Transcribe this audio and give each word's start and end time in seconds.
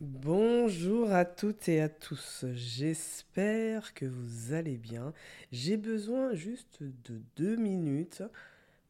Bonjour 0.00 1.10
à 1.10 1.24
toutes 1.24 1.68
et 1.68 1.80
à 1.80 1.88
tous, 1.88 2.44
j'espère 2.54 3.94
que 3.94 4.04
vous 4.04 4.52
allez 4.52 4.76
bien. 4.76 5.12
J'ai 5.50 5.76
besoin 5.76 6.34
juste 6.34 6.84
de 6.84 7.20
deux 7.34 7.56
minutes 7.56 8.22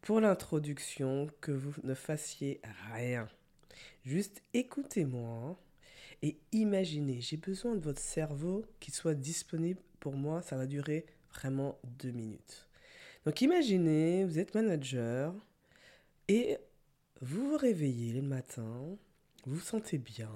pour 0.03 0.21
l'introduction, 0.21 1.31
que 1.41 1.51
vous 1.51 1.73
ne 1.83 1.95
fassiez 1.95 2.61
rien. 2.93 3.27
Juste 4.05 4.43
écoutez-moi 4.53 5.59
et 6.21 6.37
imaginez, 6.53 7.23
j'ai 7.23 7.39
besoin 7.39 7.75
de 7.75 7.81
votre 7.81 8.03
cerveau 8.03 8.67
qui 8.79 8.91
soit 8.91 9.15
disponible 9.15 9.81
pour 10.01 10.13
moi, 10.13 10.43
ça 10.43 10.59
va 10.59 10.67
durer 10.67 11.07
vraiment 11.33 11.79
deux 11.85 12.11
minutes. 12.11 12.69
Donc 13.25 13.41
imaginez, 13.41 14.27
vous 14.27 14.39
êtes 14.39 14.55
manager 14.55 15.35
et 16.29 16.59
vous 17.23 17.53
vous 17.53 17.57
réveillez 17.57 18.13
le 18.13 18.21
matin, 18.21 18.99
vous 19.47 19.55
vous 19.55 19.61
sentez 19.61 19.97
bien, 19.97 20.29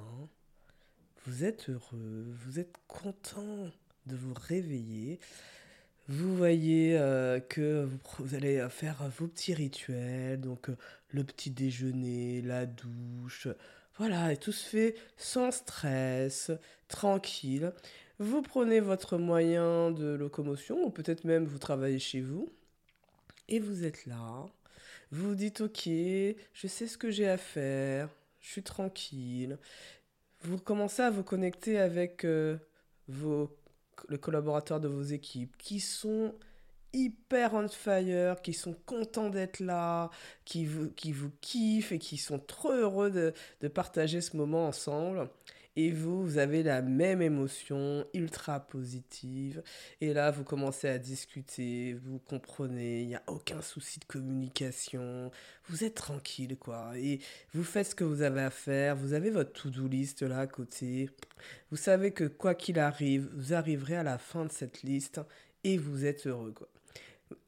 vous 1.27 1.45
êtes 1.45 1.71
heureux, 1.71 2.27
vous 2.45 2.59
êtes 2.59 2.75
content 2.89 3.71
de 4.07 4.17
vous 4.17 4.35
réveiller. 4.35 5.21
Vous 6.09 6.37
voyez 6.37 6.99
euh, 6.99 7.39
que 7.39 7.89
vous, 8.19 8.35
allez 8.35 8.67
faire 8.71 9.09
vos 9.19 9.29
petits 9.29 9.55
rituels, 9.55 10.41
donc 10.41 10.69
euh, 10.69 10.77
le 11.11 11.23
petit 11.23 11.51
déjeuner, 11.51 12.43
la 12.43 12.67
douche, 12.67 13.47
voilà, 13.99 14.33
et 14.33 14.37
tout 14.37 14.53
se 14.53 14.69
fait 14.69 14.95
sans 15.17 15.53
stress, 15.53 16.51
tranquille. 16.89 17.73
Vous 18.19 18.43
prenez 18.43 18.81
votre 18.81 19.17
moyen 19.17 19.93
de 19.93 20.07
locomotion, 20.07 20.85
ou 20.85 20.91
peut-être 20.91 21.25
même 21.25 21.45
vous 21.45 21.59
travaillez 21.59 22.01
chez 22.01 22.21
vous, 22.21 22.53
et 23.49 23.61
vous 23.61 23.85
êtes 23.85 24.07
là. 24.07 24.47
Vous 25.13 25.29
vous 25.29 25.35
dites, 25.35 25.61
ok, 25.61 25.85
je 25.85 26.67
sais 26.67 26.89
ce 26.89 26.99
que 26.99 27.11
j'ai 27.11 27.29
à 27.29 27.37
faire, 27.37 28.09
je 28.41 28.51
suis 28.51 28.63
tranquille, 28.63 29.59
vous 30.45 30.59
commencez 30.59 31.03
à 31.03 31.11
vous 31.11 31.23
connecter 31.23 31.79
avec 31.79 32.25
euh, 32.25 32.57
vos, 33.09 33.51
les 34.09 34.19
collaborateurs 34.19 34.81
de 34.81 34.89
vos 34.89 35.03
équipes 35.03 35.57
qui 35.57 35.81
sont 35.81 36.35
hyper 36.93 37.55
on 37.55 37.69
fire, 37.69 38.43
qui 38.43 38.53
sont 38.53 38.75
contents 38.87 39.31
d'être 39.31 39.61
là, 39.61 40.11
qui 40.45 40.67
vous, 40.67 40.91
qui 40.91 41.13
vous 41.13 41.31
kiffent 41.41 41.93
et 41.93 41.99
qui 41.99 42.17
sont 42.17 42.39
trop 42.39 42.73
heureux 42.73 43.11
de, 43.11 43.33
de 43.61 43.69
partager 43.69 44.21
ce 44.21 44.37
moment 44.37 44.67
ensemble. 44.67 45.29
Et 45.75 45.91
vous, 45.91 46.23
vous 46.23 46.37
avez 46.37 46.63
la 46.63 46.83
même 46.83 47.23
émotion, 47.23 48.05
ultra 48.13 48.61
positive. 48.61 49.63
Et 50.03 50.13
là, 50.13 50.31
vous 50.31 50.45
commencez 50.45 50.87
à 50.87 50.99
discuter, 50.99 51.95
vous 51.95 52.19
comprenez, 52.19 53.01
il 53.01 53.09
n'y 53.09 53.15
a 53.15 53.23
aucun 53.27 53.63
souci 53.63 53.99
de 53.99 54.05
communication. 54.05 55.31
Vous 55.69 55.83
êtes 55.83 55.95
tranquille, 55.95 56.59
quoi. 56.59 56.93
Et 56.97 57.21
vous 57.55 57.65
faites 57.65 57.87
ce 57.87 57.95
que 57.95 58.05
vous 58.05 58.21
avez 58.21 58.43
à 58.43 58.51
faire. 58.51 58.97
Vous 58.97 59.15
avez 59.15 59.31
votre 59.31 59.53
to-do 59.53 59.89
list 59.89 60.23
là 60.23 60.41
à 60.41 60.47
côté. 60.47 61.09
Vous 61.71 61.79
savez 61.79 62.13
que 62.13 62.25
quoi 62.25 62.55
qu'il 62.55 62.79
arrive, 62.79 63.31
vous 63.35 63.55
arriverez 63.55 63.97
à 63.97 64.03
la 64.03 64.19
fin 64.19 64.45
de 64.45 64.53
cette 64.53 64.83
liste 64.83 65.21
et 65.65 65.79
vous 65.79 66.05
êtes 66.05 66.27
heureux, 66.27 66.53
quoi 66.53 66.69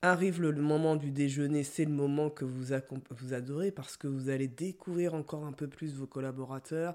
arrive 0.02 0.40
le, 0.40 0.52
moment 0.52 0.96
du 0.96 1.10
déjeuner, 1.10 1.62
c'est 1.62 1.84
le 1.84 1.90
moment 1.90 2.30
que 2.30 2.44
vous, 2.44 2.72
vous 3.10 3.34
adorez 3.34 3.70
parce 3.70 3.96
que 3.96 4.06
vous 4.06 4.28
allez 4.28 4.48
découvrir 4.48 5.14
encore 5.14 5.44
un 5.44 5.52
peu 5.52 5.66
plus 5.66 5.94
vos 5.94 6.06
collaborateurs 6.06 6.94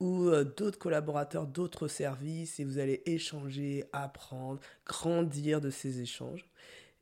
ou 0.00 0.24
euh, 0.28 0.44
d'autres 0.44 0.78
collaborateurs 0.78 1.46
d'autres 1.46 1.88
services 1.88 2.58
et 2.58 2.64
vous 2.64 2.78
allez 2.78 3.02
échanger, 3.06 3.84
apprendre, 3.92 4.60
grandir 4.86 5.60
de 5.60 5.70
ces 5.70 6.00
échanges. 6.00 6.44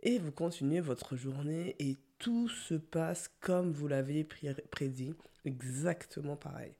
Et 0.02 0.18
vous 0.18 0.32
continuez 0.32 0.80
votre 0.80 1.16
journée 1.16 1.74
et 1.78 1.96
tout 2.18 2.48
se 2.48 2.74
passe 2.74 3.30
comme 3.40 3.72
vous 3.72 3.88
l'aviez 3.88 4.24
prédit, 4.24 5.14
exactement 5.44 6.36
pareil, 6.36 6.74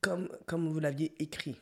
comme, 0.00 0.28
comme 0.46 0.68
vous 0.68 0.80
l'aviez 0.80 1.12
écrit 1.22 1.56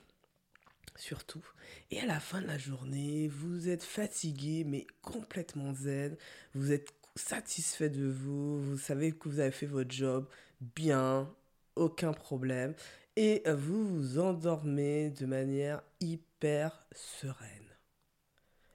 surtout. 0.99 1.45
Et 1.91 2.01
à 2.01 2.07
la 2.07 2.21
fin 2.21 2.41
de 2.41 2.47
la 2.47 2.59
journée, 2.59 3.29
vous 3.29 3.69
êtes 3.69 3.83
fatigué, 3.83 4.65
mais 4.65 4.87
complètement 5.03 5.75
zen. 5.75 6.17
Vous 6.55 6.73
êtes 6.73 6.93
satisfait 7.15 7.91
de 7.91 8.07
vous. 8.07 8.61
Vous 8.63 8.79
savez 8.79 9.13
que 9.13 9.29
vous 9.29 9.41
avez 9.41 9.51
fait 9.51 9.67
votre 9.67 9.91
job 9.91 10.27
bien, 10.61 11.33
aucun 11.75 12.13
problème. 12.13 12.75
Et 13.17 13.43
vous 13.47 13.87
vous 13.87 14.19
endormez 14.19 15.09
de 15.09 15.25
manière 15.25 15.83
hyper 16.01 16.87
sereine. 16.93 17.51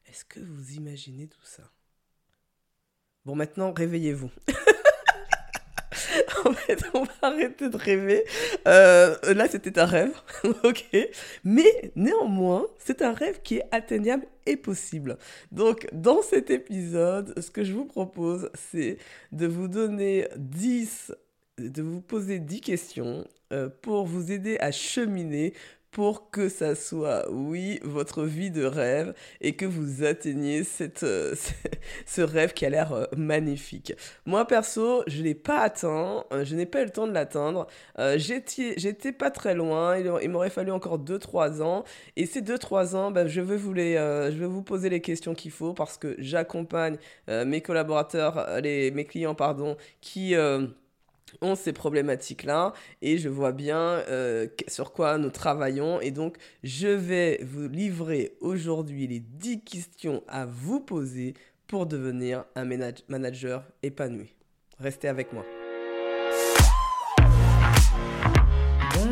Est-ce 0.08 0.26
que 0.26 0.40
vous 0.40 0.72
imaginez 0.72 1.28
tout 1.28 1.46
ça? 1.46 1.64
Bon, 3.24 3.36
maintenant, 3.36 3.72
réveillez-vous. 3.72 4.32
en 6.46 6.54
fait, 6.54 6.80
on 6.96 7.04
va 7.04 7.14
arrêter 7.22 7.70
de 7.70 7.78
rêver. 7.78 8.26
Euh, 8.68 9.16
là, 9.36 9.48
c'était 9.48 9.78
un 9.78 9.86
rêve, 9.86 10.20
ok. 10.64 10.86
Mais 11.44 11.92
néanmoins, 11.96 12.66
c'est 12.80 13.04
un 13.04 13.14
rêve 13.14 13.44
qui 13.44 13.58
est 13.58 13.68
atteignable 13.72 14.26
et 14.48 14.58
possible. 14.58 15.20
Donc, 15.52 15.88
dans 15.92 16.24
cet 16.24 16.50
épisode, 16.50 17.40
ce 17.40 17.52
que 17.52 17.64
je 17.64 17.74
vous 17.74 17.86
propose, 17.86 18.50
c'est 18.56 18.98
de 19.32 19.46
vous 19.46 19.68
donner 19.68 20.28
10 20.38 21.14
de 21.58 21.82
vous 21.84 22.02
poser 22.02 22.40
10 22.40 22.62
questions 22.62 23.28
euh, 23.52 23.70
pour 23.82 24.06
vous 24.06 24.32
aider 24.32 24.58
à 24.60 24.72
cheminer 24.72 25.54
pour 25.92 26.30
que 26.32 26.48
ça 26.48 26.74
soit, 26.74 27.30
oui, 27.30 27.80
votre 27.84 28.24
vie 28.24 28.50
de 28.50 28.64
rêve 28.64 29.14
et 29.42 29.58
que 29.58 29.66
vous 29.66 30.06
atteigniez 30.06 30.64
cette, 30.64 31.04
euh, 31.04 31.36
ce 32.06 32.22
rêve 32.22 32.54
qui 32.54 32.66
a 32.66 32.70
l'air 32.70 32.94
euh, 32.94 33.06
magnifique. 33.18 33.94
Moi, 34.26 34.48
perso, 34.48 35.04
je 35.08 35.20
ne 35.20 35.24
l'ai 35.24 35.36
pas 35.36 35.60
atteint, 35.60 36.24
je 36.44 36.56
n'ai 36.56 36.66
pas 36.66 36.82
eu 36.82 36.86
le 36.86 36.92
temps 36.92 37.08
de 37.08 37.12
l'atteindre. 37.12 37.68
J'étais 38.16 39.12
pas 39.12 39.32
très 39.32 39.54
loin, 39.54 39.98
il, 39.98 40.30
m'aurait 40.30 40.50
fallu 40.50 40.72
encore 40.72 40.98
2-3 40.98 41.62
ans. 41.62 41.84
Et 42.16 42.26
ces 42.26 42.42
2-3 42.42 42.96
ans, 42.96 43.14
je, 43.28 43.42
vais 43.42 43.58
vous 43.58 43.74
les, 43.74 43.96
je 43.96 44.38
vais 44.38 44.46
vous 44.46 44.64
poser 44.64 44.90
les 44.90 45.02
questions 45.02 45.34
qu'il 45.34 45.52
faut 45.52 45.74
parce 45.74 45.98
que 45.98 46.16
j'accompagne 46.20 46.98
mes 47.28 47.60
collaborateurs, 47.60 48.62
les, 48.62 48.92
mes 48.92 49.04
clients, 49.04 49.36
pardon, 49.36 49.76
qui 50.00 50.36
ont 51.42 51.56
ces 51.56 51.74
problématiques-là 51.74 52.74
et 53.02 53.18
je 53.18 53.30
vois 53.30 53.52
bien 53.52 53.78
euh, 53.78 54.48
sur 54.68 54.94
quoi 54.94 55.18
nous 55.18 55.30
travaillons. 55.30 56.02
Et 56.02 56.12
donc, 56.12 56.38
je 56.64 56.88
vais 56.88 57.40
vous 57.44 57.68
livrer 57.68 58.34
aujourd'hui 58.42 59.08
les 59.08 59.20
10 59.20 59.62
questions 59.62 60.24
à 60.28 60.46
vous 60.46 60.80
poser 60.80 61.34
pour 61.68 61.86
devenir 61.86 62.46
un 62.56 62.66
manager 63.08 63.64
épanoui. 63.82 64.36
Restez 64.80 65.08
avec 65.08 65.32
moi. 65.32 65.46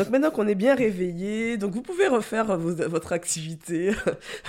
Donc 0.00 0.08
maintenant 0.08 0.30
qu'on 0.30 0.48
est 0.48 0.54
bien 0.54 0.74
réveillé, 0.74 1.58
donc 1.58 1.74
vous 1.74 1.82
pouvez 1.82 2.06
refaire 2.06 2.56
votre 2.56 3.12
activité. 3.12 3.90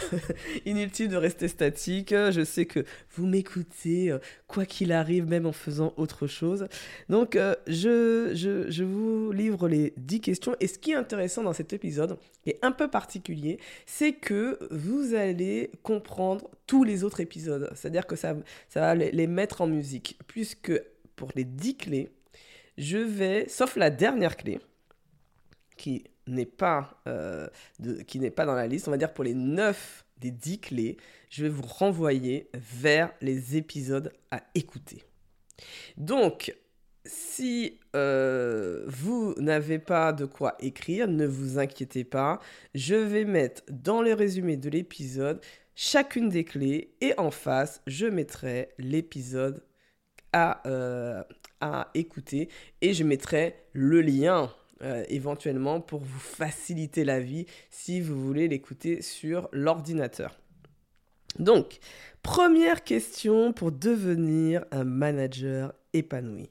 Inutile 0.66 1.09
de 1.09 1.17
rester 1.17 1.50
statique. 1.50 2.12
Je 2.12 2.45
sais 2.45 2.66
que 2.66 2.85
vous 3.17 3.25
m'écoutez, 3.25 4.11
euh, 4.11 4.19
quoi 4.47 4.66
qu'il 4.66 4.94
arrive, 4.94 5.28
même 5.28 5.45
en 5.45 5.51
faisant 5.51 5.94
autre 5.97 6.25
chose. 6.25 6.69
Donc 7.09 7.35
euh, 7.35 7.53
je, 7.67 8.31
je, 8.34 8.72
je, 8.72 8.85
vous 8.85 9.34
livre 9.34 9.67
les 9.67 9.93
10 9.97 10.22
questions. 10.22 10.55
Et 10.61 10.67
ce 10.67 10.79
qui 10.79 10.91
est 10.91 10.96
intéressant 10.96 11.43
dans 11.43 11.52
cet 11.52 11.73
épisode, 11.73 12.17
et 12.46 12.58
un 12.61 12.72
peu 12.72 12.87
particulier, 12.87 13.59
c'est 13.85 14.14
que 14.14 14.58
vous 14.72 15.16
allez 15.16 15.72
comprendre 15.84 16.49
tous 16.66 16.85
les 16.85 17.03
autres 17.03 17.20
épisodes. 17.20 17.70
C'est-à-dire 17.75 18.08
que 18.08 18.16
ça, 18.16 18.37
ça 18.70 18.79
va 18.79 18.96
les, 18.96 19.11
les 19.11 19.28
mettre 19.28 19.59
en 19.59 19.67
musique. 19.67 20.17
Puisque 20.28 20.72
pour 21.17 21.28
les 21.35 21.43
10 21.43 21.75
clés, 21.75 22.09
je 22.78 22.99
vais, 22.99 23.49
sauf 23.49 23.75
la 23.75 23.90
dernière 23.90 24.37
clé, 24.37 24.61
qui 25.81 26.03
n'est 26.28 26.45
pas, 26.45 27.01
euh, 27.07 27.47
qui 28.05 28.19
n'est 28.19 28.29
pas 28.29 28.45
dans 28.45 28.53
la 28.53 28.67
liste, 28.67 28.87
on 28.87 28.91
va 28.91 28.97
dire 28.97 29.16
pour 29.16 29.23
les 29.23 29.33
9 29.33 30.05
des 30.17 30.29
10 30.29 30.59
clés, 30.59 30.97
je 31.31 31.41
vais 31.41 31.49
vous 31.49 31.63
renvoyer 31.63 32.51
vers 32.53 33.11
les 33.19 33.57
épisodes 33.57 34.13
à 34.29 34.43
écouter. 34.53 35.03
Donc, 35.97 36.55
si 37.03 37.79
euh, 37.95 38.83
vous 38.85 39.33
n'avez 39.39 39.79
pas 39.79 40.13
de 40.13 40.25
quoi 40.25 40.55
écrire, 40.59 41.07
ne 41.07 41.25
vous 41.25 41.57
inquiétez 41.57 42.03
pas. 42.03 42.39
Je 42.75 42.93
vais 42.93 43.25
mettre 43.25 43.63
dans 43.72 44.03
le 44.03 44.13
résumé 44.13 44.57
de 44.57 44.69
l'épisode 44.69 45.41
chacune 45.73 46.29
des 46.29 46.43
clés 46.43 46.93
et 47.01 47.16
en 47.17 47.31
face, 47.31 47.81
je 47.87 48.05
mettrai 48.05 48.69
l'épisode 48.77 49.63
à, 50.31 50.61
euh, 50.67 51.23
à 51.59 51.89
écouter 51.95 52.49
et 52.81 52.93
je 52.93 53.03
mettrai 53.03 53.55
le 53.73 54.01
lien 54.01 54.53
euh, 54.83 55.03
éventuellement 55.09 55.81
pour 55.81 55.99
vous 55.99 56.19
faciliter 56.19 57.03
la 57.03 57.19
vie 57.19 57.45
si 57.69 58.01
vous 58.01 58.19
voulez 58.19 58.47
l'écouter 58.47 59.01
sur 59.01 59.49
l'ordinateur. 59.51 60.39
Donc, 61.39 61.79
première 62.23 62.83
question 62.83 63.53
pour 63.53 63.72
devenir 63.72 64.66
un 64.72 64.83
manager 64.83 65.73
épanoui. 65.93 66.49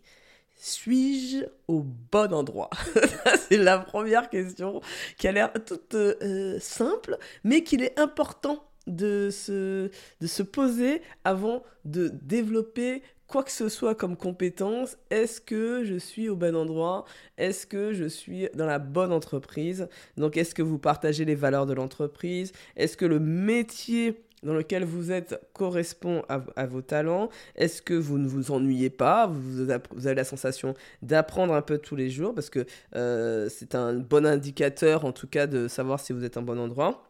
Suis-je 0.57 1.47
au 1.69 1.83
bon 1.83 2.33
endroit? 2.35 2.71
C'est 3.49 3.57
la 3.57 3.79
première 3.79 4.29
question 4.29 4.81
qui 5.17 5.27
a 5.27 5.33
l'air 5.33 5.53
toute 5.65 5.95
euh, 5.95 6.59
simple, 6.61 7.19
mais 7.45 7.63
qu'il 7.63 7.83
est 7.83 7.99
important 7.99 8.63
de 8.87 9.31
se, 9.31 9.91
de 10.21 10.27
se 10.27 10.43
poser 10.43 11.01
avant 11.25 11.63
de 11.85 12.09
développer 12.09 13.03
quoi 13.31 13.45
que 13.45 13.53
ce 13.53 13.69
soit 13.69 13.95
comme 13.95 14.17
compétence, 14.17 14.99
est-ce 15.09 15.41
que 15.41 15.85
je 15.85 15.95
suis 15.95 16.29
au 16.29 16.35
bon 16.35 16.57
endroit? 16.57 17.05
Est-ce 17.39 17.65
que 17.65 17.93
je 17.93 18.07
suis 18.07 18.49
dans 18.55 18.67
la 18.67 18.81
bonne 18.81 19.13
entreprise? 19.13 19.89
Donc, 20.17 20.37
est-ce 20.37 20.53
que 20.53 20.63
vous 20.63 20.79
partagez 20.79 21.25
les 21.25 21.37
valeurs 21.37 21.65
de 21.65 21.73
l'entreprise? 21.73 22.51
Est-ce 22.77 22.97
que 22.97 23.07
le 23.07 23.21
métier 23.21 24.25
dans 24.43 24.55
lequel 24.55 24.85
vous 24.85 25.13
êtes 25.13 25.41
correspond 25.53 26.25
à, 26.29 26.67
vos 26.67 26.83
talents? 26.83 27.29
Est-ce 27.55 27.83
que 27.83 27.95
vous 27.95 28.19
ne 28.19 28.27
vous 28.27 28.51
ennuyez 28.51 28.91
pas? 28.91 29.29
Vous, 29.29 29.71
avez 29.71 30.15
la 30.15 30.25
sensation 30.25 30.75
d'apprendre 31.03 31.55
un 31.55 31.63
peu 31.63 31.79
tous 31.79 31.95
les 31.95 32.11
jours 32.11 32.35
Parce 32.35 32.51
que 32.51 32.67
euh, 32.97 33.49
c'est 33.49 33.77
un 33.77 33.95
bon 33.95 34.27
indicateur, 34.27 35.05
en 35.05 35.13
tout 35.13 35.29
cas, 35.29 35.47
de 35.47 35.69
savoir 35.69 36.01
si 36.01 36.13
vous 36.13 36.25
êtes 36.25 36.37
un 36.37 36.43
bon 36.43 36.59
endroit. 36.59 37.10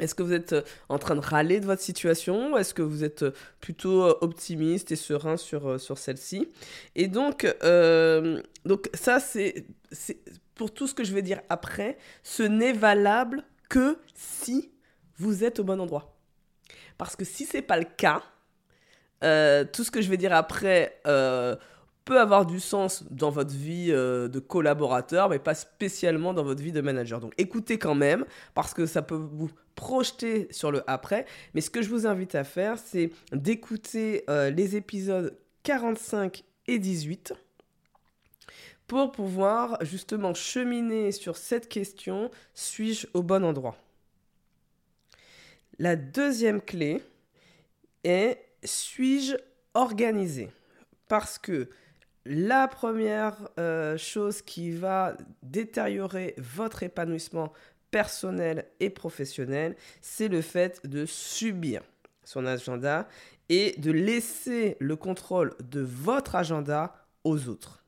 Est-ce 0.00 0.14
que 0.14 0.22
vous 0.22 0.32
êtes 0.32 0.52
euh, 0.52 0.62
en 0.88 0.98
train 0.98 1.16
de 1.16 1.20
râler 1.20 1.60
de 1.60 1.66
votre 1.66 1.82
situation 1.82 2.56
Est-ce 2.56 2.74
que 2.74 2.82
vous 2.82 3.04
êtes 3.04 3.22
euh, 3.22 3.32
plutôt 3.60 4.04
euh, 4.04 4.14
optimiste 4.20 4.92
et 4.92 4.96
serein 4.96 5.36
sur, 5.36 5.78
celle-ci? 5.98 6.48
Et 6.94 7.08
donc, 7.08 7.46
donc 8.64 8.90
ça, 8.94 9.20
c'est 9.20 9.66
pour 10.54 10.72
tout 10.72 10.86
ce 10.86 10.94
que 10.94 11.04
je 11.04 11.14
vais 11.14 11.22
dire 11.22 11.40
après, 11.48 11.98
ce 12.22 12.42
n'est 12.42 12.72
valable 12.72 13.44
que 13.68 13.98
si 14.14 14.72
vous 15.16 15.44
êtes 15.44 15.60
au 15.60 15.64
bon 15.64 15.80
endroit. 15.80 16.16
Parce 16.96 17.16
que 17.16 17.24
si 17.24 17.44
ce 17.44 17.58
n'est 17.58 17.62
pas 17.62 17.78
le 17.78 17.86
cas, 17.96 18.22
tout 19.72 19.84
ce 19.84 19.90
que 19.90 20.00
je 20.00 20.10
vais 20.10 20.16
dire 20.16 20.34
après 20.34 21.00
peut 22.08 22.18
avoir 22.18 22.46
du 22.46 22.58
sens 22.58 23.04
dans 23.10 23.28
votre 23.28 23.52
vie 23.52 23.88
euh, 23.90 24.28
de 24.28 24.38
collaborateur, 24.38 25.28
mais 25.28 25.38
pas 25.38 25.54
spécialement 25.54 26.32
dans 26.32 26.42
votre 26.42 26.62
vie 26.62 26.72
de 26.72 26.80
manager. 26.80 27.20
Donc 27.20 27.34
écoutez 27.36 27.78
quand 27.78 27.94
même, 27.94 28.24
parce 28.54 28.72
que 28.72 28.86
ça 28.86 29.02
peut 29.02 29.14
vous 29.14 29.50
projeter 29.74 30.48
sur 30.50 30.72
le 30.72 30.82
après. 30.86 31.26
Mais 31.52 31.60
ce 31.60 31.68
que 31.68 31.82
je 31.82 31.90
vous 31.90 32.06
invite 32.06 32.34
à 32.34 32.44
faire, 32.44 32.78
c'est 32.78 33.10
d'écouter 33.32 34.24
euh, 34.30 34.48
les 34.48 34.74
épisodes 34.74 35.38
45 35.64 36.44
et 36.66 36.78
18 36.78 37.34
pour 38.86 39.12
pouvoir 39.12 39.76
justement 39.84 40.32
cheminer 40.32 41.12
sur 41.12 41.36
cette 41.36 41.68
question, 41.68 42.30
suis-je 42.54 43.06
au 43.12 43.22
bon 43.22 43.44
endroit? 43.44 43.76
La 45.78 45.94
deuxième 45.94 46.62
clé 46.62 47.02
est, 48.02 48.38
suis-je 48.64 49.36
organisé? 49.74 50.48
Parce 51.06 51.36
que 51.38 51.68
la 52.28 52.68
première 52.68 53.48
euh, 53.58 53.96
chose 53.96 54.42
qui 54.42 54.70
va 54.70 55.16
détériorer 55.42 56.34
votre 56.36 56.82
épanouissement 56.82 57.54
personnel 57.90 58.66
et 58.80 58.90
professionnel, 58.90 59.76
c'est 60.02 60.28
le 60.28 60.42
fait 60.42 60.86
de 60.86 61.06
subir 61.06 61.82
son 62.24 62.44
agenda 62.44 63.08
et 63.48 63.74
de 63.78 63.90
laisser 63.90 64.76
le 64.78 64.94
contrôle 64.94 65.54
de 65.70 65.80
votre 65.80 66.36
agenda 66.36 66.94
aux 67.24 67.48
autres. 67.48 67.82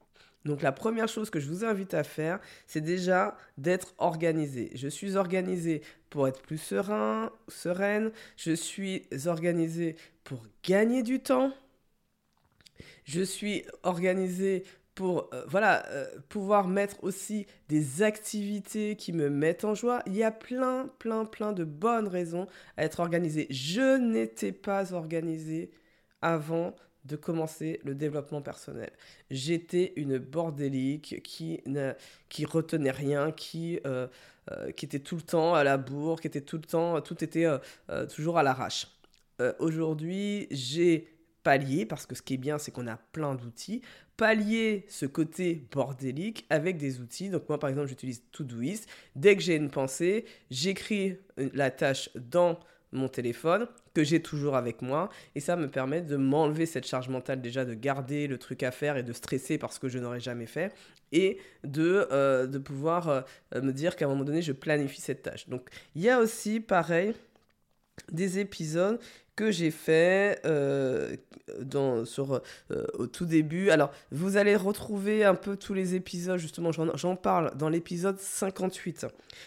Donc 0.47 0.63
la 0.63 0.73
première 0.73 1.09
chose 1.09 1.29
que 1.29 1.39
je 1.39 1.47
vous 1.47 1.67
invite 1.67 1.93
à 1.93 2.03
faire, 2.03 2.41
c'est 2.67 2.81
déjà 2.81 3.37
d'être 3.59 3.95
organisé. 3.99 4.71
Je 4.75 4.89
suis 4.89 5.17
organisé 5.17 5.83
pour 6.09 6.27
être 6.27 6.41
plus 6.41 6.57
serein, 6.57 7.31
sereine. 7.49 8.11
Je 8.39 8.53
suis 8.53 9.03
organisé 9.27 9.97
pour 10.25 10.43
gagner 10.63 11.03
du 11.03 11.21
temps. 11.21 11.53
Je 13.13 13.23
suis 13.23 13.65
organisé 13.83 14.63
pour 14.95 15.31
euh, 15.35 15.45
voilà, 15.49 15.85
euh, 15.89 16.07
pouvoir 16.29 16.69
mettre 16.69 17.03
aussi 17.03 17.45
des 17.69 18.03
activités 18.03 18.95
qui 18.95 19.13
me 19.13 19.29
mettent 19.29 19.65
en 19.65 19.75
joie. 19.75 20.01
Il 20.07 20.15
y 20.15 20.23
a 20.23 20.31
plein, 20.31 20.89
plein, 21.01 21.25
plein 21.25 21.53
de 21.53 21.65
bonnes 21.65 22.07
raisons 22.07 22.47
à 22.77 22.85
être 22.85 23.01
organisé. 23.01 23.49
Je 23.51 23.99
n'étais 23.99 24.53
pas 24.53 24.95
organisé 24.95 25.73
avant 26.23 26.77
de 27.05 27.17
commencer 27.17 27.81
le 27.83 27.97
développement 27.97 28.43
personnel. 28.43 28.93
J'étais 29.29 29.93
une 29.97 30.19
bordélique 30.19 31.21
qui 31.25 31.63
ne 31.67 31.95
qui 32.29 32.45
retenait 32.45 32.93
rien, 32.93 33.33
qui, 33.33 33.81
euh, 33.87 34.07
qui 34.77 34.85
était 34.85 35.01
tout 35.01 35.17
le 35.17 35.23
temps 35.23 35.55
à 35.55 35.65
la 35.65 35.79
bourre, 35.79 36.21
qui 36.21 36.29
était 36.29 36.43
tout 36.43 36.59
le 36.59 36.63
temps, 36.63 37.01
tout 37.01 37.25
était 37.25 37.49
toujours 38.15 38.39
à 38.39 38.45
l'arrache. 38.45 38.87
Aujourd'hui, 39.59 40.47
j'ai 40.51 41.10
pallier, 41.43 41.87
parce 41.87 42.07
que 42.07 42.15
ce 42.15 42.23
qui 42.23 42.35
est 42.35 42.39
bien, 42.39 42.59
c'est 42.59 42.71
qu'on 42.71 42.87
a 42.87 42.97
plein 42.97 43.35
d'outils, 43.35 43.83
pallier 44.17 44.85
ce 44.89 45.07
côté 45.07 45.67
bordélique 45.73 46.47
avec 46.51 46.77
des 46.77 47.01
outils. 47.01 47.31
Donc 47.31 47.49
moi, 47.49 47.59
par 47.59 47.71
exemple, 47.71 47.89
j'utilise 47.89 48.23
Todoist. 48.33 48.89
Dès 49.17 49.37
que 49.37 49.43
j'ai 49.43 49.57
une 49.57 49.71
pensée, 49.71 50.25
j'écris 50.51 51.17
euh, 51.39 51.49
la 51.55 51.71
tâche 51.71 52.11
dans 52.15 52.59
mon 52.93 53.09
téléphone 53.09 53.67
que 53.95 54.05
j'ai 54.05 54.21
toujours 54.21 54.57
avec 54.57 54.83
moi 54.83 55.11
et 55.35 55.41
ça 55.41 55.57
me 55.57 55.69
permet 55.69 56.03
de 56.03 56.17
m'enlever 56.17 56.67
cette 56.67 56.87
charge 56.87 57.09
mentale 57.09 57.41
déjà 57.41 57.65
de 57.65 57.75
garder 57.75 58.27
le 58.27 58.39
truc 58.39 58.63
à 58.63 58.71
faire 58.71 58.97
et 58.97 59.03
de 59.03 59.13
stresser 59.13 59.59
parce 59.59 59.79
que 59.79 59.89
je 59.89 59.99
n'aurais 59.99 60.21
jamais 60.21 60.47
fait 60.47 60.75
et 61.13 61.39
de, 61.65 62.09
euh, 62.11 62.59
pouvoir 62.59 63.09
euh, 63.09 63.23
me 63.63 63.73
dire 63.73 63.97
qu'à 63.97 64.07
un 64.07 64.09
moment 64.09 64.25
donné 64.25 64.43
je 64.43 64.53
planifie 64.53 65.01
cette 65.01 65.23
tâche 65.23 65.49
donc 65.49 65.69
il 65.95 66.03
y 66.03 66.11
a 66.11 66.19
aussi 66.19 66.61
pareil 66.61 67.15
des 68.11 68.39
épisodes 68.39 68.99
que 69.37 69.51
j'ai 69.51 69.71
fait 69.71 70.41
euh, 70.45 71.17
dans, 71.61 72.05
sur, 72.05 72.41
euh, 72.71 72.87
au 72.95 73.07
tout 73.07 73.27
début. 73.27 73.71
Alors, 73.71 73.91
vous 74.11 74.37
allez 74.37 74.57
retrouver 74.57 75.25
un 75.25 75.35
peu 75.35 75.57
tous 75.57 75.75
les 75.75 75.95
épisodes, 75.95 76.39
justement, 76.39 76.71
j'en 76.73 77.17
parle 77.17 77.57
dans 77.57 77.69
l'épisode 77.69 78.19
58, 78.19 79.07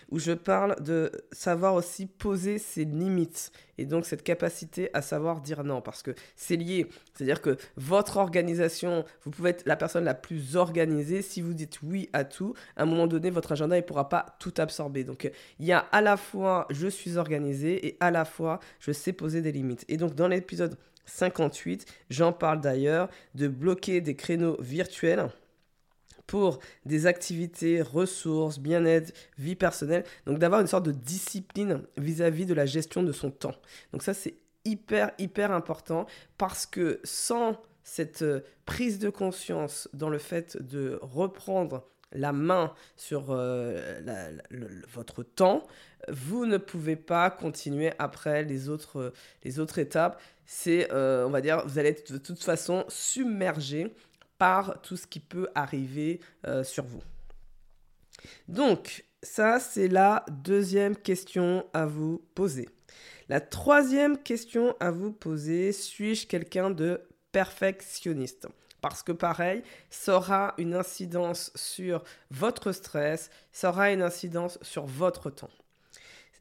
où 0.09 0.19
je 0.19 0.31
parle 0.31 0.81
de 0.81 1.11
savoir 1.31 1.75
aussi 1.75 2.05
poser 2.05 2.57
ses 2.57 2.85
limites 2.85 3.51
et 3.77 3.85
donc 3.85 4.05
cette 4.05 4.23
capacité 4.23 4.89
à 4.93 5.01
savoir 5.01 5.41
dire 5.41 5.63
non, 5.63 5.81
parce 5.81 6.03
que 6.03 6.11
c'est 6.35 6.55
lié. 6.55 6.87
C'est-à-dire 7.13 7.41
que 7.41 7.57
votre 7.75 8.17
organisation, 8.17 9.03
vous 9.23 9.31
pouvez 9.31 9.51
être 9.51 9.65
la 9.65 9.75
personne 9.75 10.03
la 10.03 10.13
plus 10.13 10.55
organisée. 10.55 11.21
Si 11.21 11.41
vous 11.41 11.53
dites 11.53 11.81
oui 11.81 12.09
à 12.13 12.23
tout, 12.23 12.53
à 12.75 12.83
un 12.83 12.85
moment 12.85 13.07
donné, 13.07 13.29
votre 13.29 13.51
agenda 13.51 13.75
ne 13.75 13.81
pourra 13.81 14.09
pas 14.09 14.37
tout 14.39 14.53
absorber. 14.57 15.03
Donc 15.03 15.29
il 15.59 15.65
y 15.65 15.71
a 15.71 15.79
à 15.79 16.01
la 16.01 16.17
fois 16.17 16.67
je 16.69 16.87
suis 16.87 17.17
organisé 17.17 17.87
et 17.87 17.97
à 17.99 18.11
la 18.11 18.25
fois 18.25 18.59
je 18.79 18.91
sais 18.91 19.13
poser 19.13 19.41
des 19.41 19.51
limites. 19.51 19.72
Et 19.87 19.97
donc 19.97 20.15
dans 20.15 20.27
l'épisode 20.27 20.77
58, 21.05 21.85
j'en 22.09 22.33
parle 22.33 22.61
d'ailleurs 22.61 23.09
de 23.35 23.47
bloquer 23.47 24.01
des 24.01 24.15
créneaux 24.15 24.57
virtuels 24.61 25.29
pour 26.27 26.59
des 26.85 27.05
activités, 27.05 27.81
ressources, 27.81 28.59
bien-être, 28.59 29.13
vie 29.37 29.55
personnelle. 29.55 30.05
Donc 30.25 30.39
d'avoir 30.39 30.61
une 30.61 30.67
sorte 30.67 30.85
de 30.85 30.91
discipline 30.91 31.81
vis-à-vis 31.97 32.45
de 32.45 32.53
la 32.53 32.65
gestion 32.65 33.03
de 33.03 33.11
son 33.11 33.31
temps. 33.31 33.55
Donc 33.91 34.03
ça 34.03 34.13
c'est 34.13 34.35
hyper, 34.65 35.11
hyper 35.19 35.51
important 35.51 36.05
parce 36.37 36.65
que 36.65 36.99
sans 37.03 37.57
cette 37.83 38.21
euh, 38.21 38.41
prise 38.65 38.99
de 38.99 39.09
conscience 39.09 39.89
dans 39.93 40.09
le 40.09 40.17
fait 40.17 40.57
de 40.61 40.99
reprendre 41.01 41.87
la 42.11 42.31
main 42.31 42.73
sur 42.95 43.27
euh, 43.29 43.99
votre 44.93 45.23
temps, 45.23 45.65
vous 46.09 46.45
ne 46.45 46.57
pouvez 46.57 46.95
pas 46.95 47.31
continuer 47.31 47.91
après 47.97 48.43
les 48.43 48.69
autres, 48.69 49.13
les 49.43 49.59
autres 49.59 49.79
étapes. 49.79 50.21
C'est, 50.45 50.91
euh, 50.91 51.25
on 51.25 51.31
va 51.31 51.41
dire, 51.41 51.65
vous 51.65 51.79
allez 51.79 51.89
être 51.89 52.11
de 52.11 52.19
toute 52.19 52.43
façon 52.43 52.85
submergé 52.87 53.95
par 54.37 54.79
tout 54.81 54.95
ce 54.95 55.07
qui 55.07 55.19
peut 55.19 55.47
arriver 55.55 56.19
sur 56.63 56.83
vous. 56.83 57.01
Donc, 58.47 59.05
ça, 59.23 59.59
c'est 59.59 59.87
la 59.87 60.25
deuxième 60.29 60.97
question 60.97 61.65
à 61.73 61.85
vous 61.85 62.21
poser. 62.35 62.67
La 63.29 63.39
troisième 63.39 64.17
question 64.17 64.75
à 64.79 64.91
vous 64.91 65.13
poser, 65.13 65.71
suis-je 65.71 66.27
quelqu'un 66.27 66.69
de 66.69 67.01
perfectionniste 67.33 68.47
parce 68.83 69.01
que 69.01 69.13
pareil, 69.13 69.63
ça 69.89 70.17
aura 70.17 70.53
une 70.57 70.73
incidence 70.73 71.51
sur 71.55 72.03
votre 72.31 72.73
stress, 72.73 73.29
ça 73.53 73.69
aura 73.69 73.91
une 73.91 74.01
incidence 74.01 74.59
sur 74.61 74.85
votre 74.85 75.29
temps. 75.29 75.49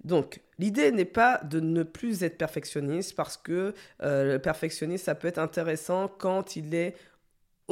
Donc, 0.02 0.40
l'idée 0.58 0.90
n'est 0.90 1.04
pas 1.04 1.40
de 1.44 1.60
ne 1.60 1.84
plus 1.84 2.24
être 2.24 2.36
perfectionniste 2.36 3.14
parce 3.14 3.36
que 3.36 3.74
euh, 4.02 4.32
le 4.32 4.38
perfectionniste, 4.40 5.04
ça 5.04 5.14
peut 5.14 5.28
être 5.28 5.38
intéressant 5.38 6.08
quand 6.08 6.56
il 6.56 6.74
est 6.74 6.96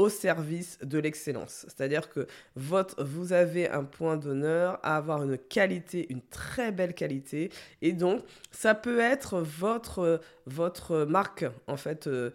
au 0.01 0.09
service 0.09 0.79
de 0.83 0.99
l'excellence. 0.99 1.67
C'est-à-dire 1.69 2.09
que 2.09 2.27
votre, 2.57 3.05
vous 3.05 3.35
avez 3.35 3.69
un 3.69 3.85
point 3.85 4.17
d'honneur 4.17 4.81
à 4.83 4.97
avoir 4.97 5.23
une 5.23 5.37
qualité, 5.37 6.07
une 6.09 6.23
très 6.23 6.73
belle 6.73 6.95
qualité. 6.95 7.51
Et 7.83 7.93
donc, 7.93 8.25
ça 8.51 8.75
peut 8.75 8.99
être 8.99 9.41
votre, 9.41 10.23
votre 10.47 11.05
marque, 11.05 11.45
en 11.67 11.77
fait, 11.77 12.07
euh, 12.07 12.31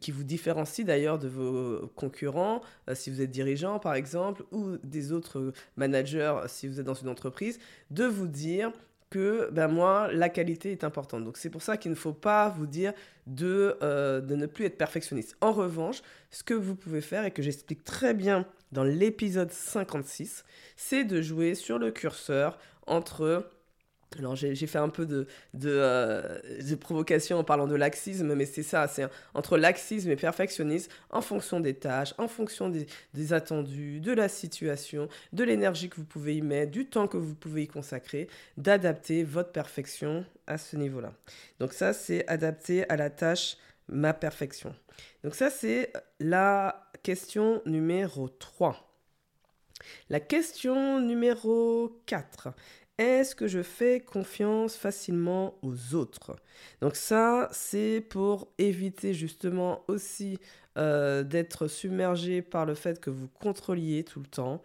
qui 0.00 0.12
vous 0.12 0.22
différencie 0.22 0.86
d'ailleurs 0.86 1.18
de 1.18 1.26
vos 1.26 1.88
concurrents, 1.96 2.62
euh, 2.88 2.94
si 2.94 3.10
vous 3.10 3.20
êtes 3.20 3.32
dirigeant, 3.32 3.80
par 3.80 3.94
exemple, 3.94 4.44
ou 4.52 4.76
des 4.84 5.10
autres 5.10 5.52
managers, 5.76 6.36
si 6.46 6.68
vous 6.68 6.78
êtes 6.78 6.86
dans 6.86 6.94
une 6.94 7.08
entreprise, 7.08 7.58
de 7.90 8.04
vous 8.04 8.28
dire 8.28 8.70
que 9.10 9.48
ben 9.52 9.68
moi, 9.68 10.08
la 10.12 10.28
qualité 10.28 10.72
est 10.72 10.84
importante. 10.84 11.24
Donc 11.24 11.36
c'est 11.36 11.50
pour 11.50 11.62
ça 11.62 11.76
qu'il 11.76 11.90
ne 11.90 11.96
faut 11.96 12.12
pas 12.12 12.48
vous 12.50 12.66
dire 12.66 12.92
de, 13.26 13.76
euh, 13.82 14.20
de 14.20 14.36
ne 14.36 14.46
plus 14.46 14.64
être 14.64 14.78
perfectionniste. 14.78 15.36
En 15.40 15.52
revanche, 15.52 16.02
ce 16.30 16.42
que 16.42 16.54
vous 16.54 16.74
pouvez 16.74 17.00
faire 17.00 17.24
et 17.24 17.30
que 17.30 17.42
j'explique 17.42 17.84
très 17.84 18.14
bien 18.14 18.46
dans 18.72 18.84
l'épisode 18.84 19.50
56, 19.50 20.44
c'est 20.76 21.04
de 21.04 21.22
jouer 21.22 21.54
sur 21.54 21.78
le 21.78 21.90
curseur 21.90 22.58
entre 22.86 23.48
alors 24.18 24.36
j'ai 24.36 24.54
fait 24.54 24.78
un 24.78 24.88
peu 24.88 25.06
de, 25.06 25.26
euh, 25.64 26.40
de, 26.62 26.74
provocation 26.74 27.38
en 27.38 27.44
parlant 27.44 27.66
de 27.66 27.74
laxisme, 27.74 28.34
mais 28.34 28.46
c'est 28.46 28.62
ça, 28.62 28.88
c'est 28.88 29.06
entre 29.34 29.58
laxisme 29.58 30.10
et 30.10 30.16
perfectionnisme 30.16 30.90
en 31.10 31.20
fonction 31.20 31.60
des 31.60 31.74
tâches, 31.74 32.14
en 32.18 32.26
fonction 32.26 32.68
des, 32.68 32.86
des 33.14 33.32
attendus, 33.32 34.00
de 34.00 34.12
la 34.12 34.28
situation, 34.28 35.08
de 35.32 35.44
l'énergie 35.44 35.88
que 35.90 35.96
vous 35.96 36.04
pouvez 36.04 36.36
y 36.36 36.42
mettre, 36.42 36.72
du 36.72 36.86
temps 36.86 37.06
que 37.06 37.18
vous 37.18 37.34
pouvez 37.34 37.64
y 37.64 37.68
consacrer, 37.68 38.28
d'adapter 38.56 39.24
votre 39.24 39.52
perfection 39.52 40.24
à 40.46 40.56
ce 40.58 40.76
niveau-là. 40.76 41.12
Donc 41.60 41.72
ça, 41.72 41.92
c'est 41.92 42.26
adapter 42.28 42.88
à 42.88 42.96
la 42.96 43.10
tâche 43.10 43.56
ma 43.88 44.14
perfection. 44.14 44.74
Donc 45.22 45.34
ça, 45.34 45.50
c'est 45.50 45.92
la 46.18 46.90
question 47.02 47.62
numéro 47.66 48.28
3. 48.28 48.88
La 50.10 50.20
question 50.20 51.00
numéro 51.00 52.00
4. 52.06 52.48
Est-ce 52.98 53.36
que 53.36 53.46
je 53.46 53.62
fais 53.62 54.00
confiance 54.00 54.76
facilement 54.76 55.54
aux 55.62 55.94
autres? 55.94 56.36
Donc 56.80 56.96
ça, 56.96 57.48
c'est 57.52 58.04
pour 58.08 58.48
éviter 58.58 59.14
justement 59.14 59.84
aussi 59.86 60.38
euh, 60.76 61.22
d'être 61.22 61.68
submergé 61.68 62.42
par 62.42 62.66
le 62.66 62.74
fait 62.74 63.00
que 63.00 63.10
vous 63.10 63.28
contrôliez 63.28 64.02
tout 64.02 64.18
le 64.18 64.26
temps 64.26 64.62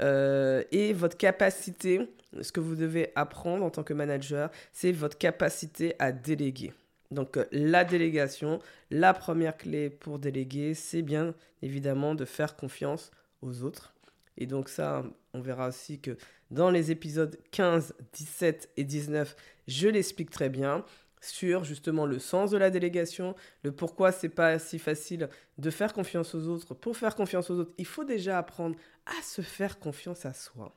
euh, 0.00 0.62
et 0.70 0.92
votre 0.92 1.16
capacité, 1.16 2.08
ce 2.40 2.52
que 2.52 2.60
vous 2.60 2.76
devez 2.76 3.10
apprendre 3.14 3.64
en 3.64 3.70
tant 3.70 3.82
que 3.82 3.94
manager, 3.94 4.50
c'est 4.72 4.92
votre 4.92 5.18
capacité 5.18 5.94
à 5.98 6.12
déléguer. 6.12 6.72
Donc 7.10 7.36
euh, 7.36 7.44
la 7.52 7.84
délégation, 7.84 8.60
la 8.90 9.14
première 9.14 9.56
clé 9.56 9.90
pour 9.90 10.18
déléguer, 10.18 10.74
c'est 10.74 11.02
bien 11.02 11.34
évidemment 11.62 12.14
de 12.14 12.24
faire 12.24 12.56
confiance 12.56 13.10
aux 13.42 13.62
autres. 13.62 13.91
Et 14.36 14.46
donc 14.46 14.68
ça, 14.68 15.04
on 15.34 15.40
verra 15.40 15.68
aussi 15.68 16.00
que 16.00 16.16
dans 16.50 16.70
les 16.70 16.90
épisodes 16.90 17.38
15, 17.50 17.94
17 18.12 18.70
et 18.76 18.84
19, 18.84 19.36
je 19.68 19.88
l'explique 19.88 20.30
très 20.30 20.48
bien 20.48 20.84
sur 21.20 21.64
justement 21.64 22.04
le 22.04 22.18
sens 22.18 22.50
de 22.50 22.56
la 22.56 22.70
délégation, 22.70 23.34
le 23.62 23.72
pourquoi 23.72 24.10
c'est 24.10 24.28
pas 24.28 24.58
si 24.58 24.78
facile 24.78 25.28
de 25.58 25.70
faire 25.70 25.92
confiance 25.92 26.34
aux 26.34 26.48
autres. 26.48 26.74
Pour 26.74 26.96
faire 26.96 27.14
confiance 27.14 27.48
aux 27.50 27.60
autres, 27.60 27.72
il 27.78 27.86
faut 27.86 28.04
déjà 28.04 28.38
apprendre 28.38 28.76
à 29.06 29.22
se 29.22 29.40
faire 29.40 29.78
confiance 29.78 30.26
à 30.26 30.32
soi. 30.32 30.76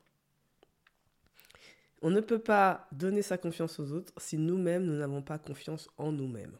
On 2.01 2.11
ne 2.11 2.21
peut 2.21 2.39
pas 2.39 2.87
donner 2.91 3.23
sa 3.23 3.37
confiance 3.37 3.79
aux 3.79 3.91
autres 3.91 4.13
si 4.17 4.37
nous-mêmes, 4.37 4.85
nous 4.85 4.97
n'avons 4.97 5.23
pas 5.23 5.39
confiance 5.39 5.89
en 5.97 6.11
nous-mêmes. 6.11 6.57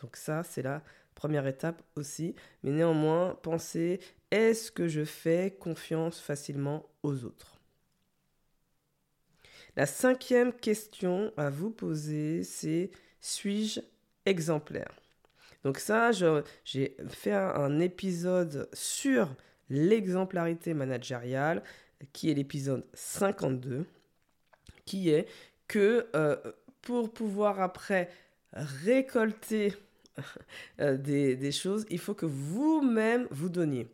Donc 0.00 0.16
ça, 0.16 0.44
c'est 0.44 0.62
la 0.62 0.82
première 1.14 1.46
étape 1.46 1.82
aussi. 1.96 2.34
Mais 2.62 2.70
néanmoins, 2.70 3.38
pensez, 3.42 4.00
est-ce 4.30 4.70
que 4.72 4.88
je 4.88 5.04
fais 5.04 5.56
confiance 5.58 6.20
facilement 6.20 6.86
aux 7.02 7.24
autres? 7.24 7.60
La 9.76 9.86
cinquième 9.86 10.52
question 10.52 11.32
à 11.36 11.50
vous 11.50 11.70
poser, 11.70 12.44
c'est 12.44 12.90
suis-je 13.20 13.80
exemplaire? 14.24 14.92
Donc 15.64 15.78
ça, 15.78 16.10
j'ai 16.64 16.96
fait 17.08 17.32
un, 17.32 17.80
épisode 17.80 18.68
sur 18.72 19.34
l'exemplarité 19.70 20.74
managériale, 20.74 21.62
qui 22.12 22.30
est 22.30 22.34
l'épisode 22.34 22.84
52, 22.92 23.86
qui 24.84 25.08
est 25.08 25.26
que 25.66 26.06
euh, 26.14 26.36
pour 26.82 27.12
pouvoir 27.12 27.60
après 27.60 28.10
récolter 28.52 29.74
des, 30.78 31.36
des, 31.36 31.52
choses, 31.52 31.86
il 31.90 31.98
faut 31.98 32.14
que 32.14 32.26
vous-même 32.26 33.26
vous 33.30 33.48
donniez. 33.48 33.88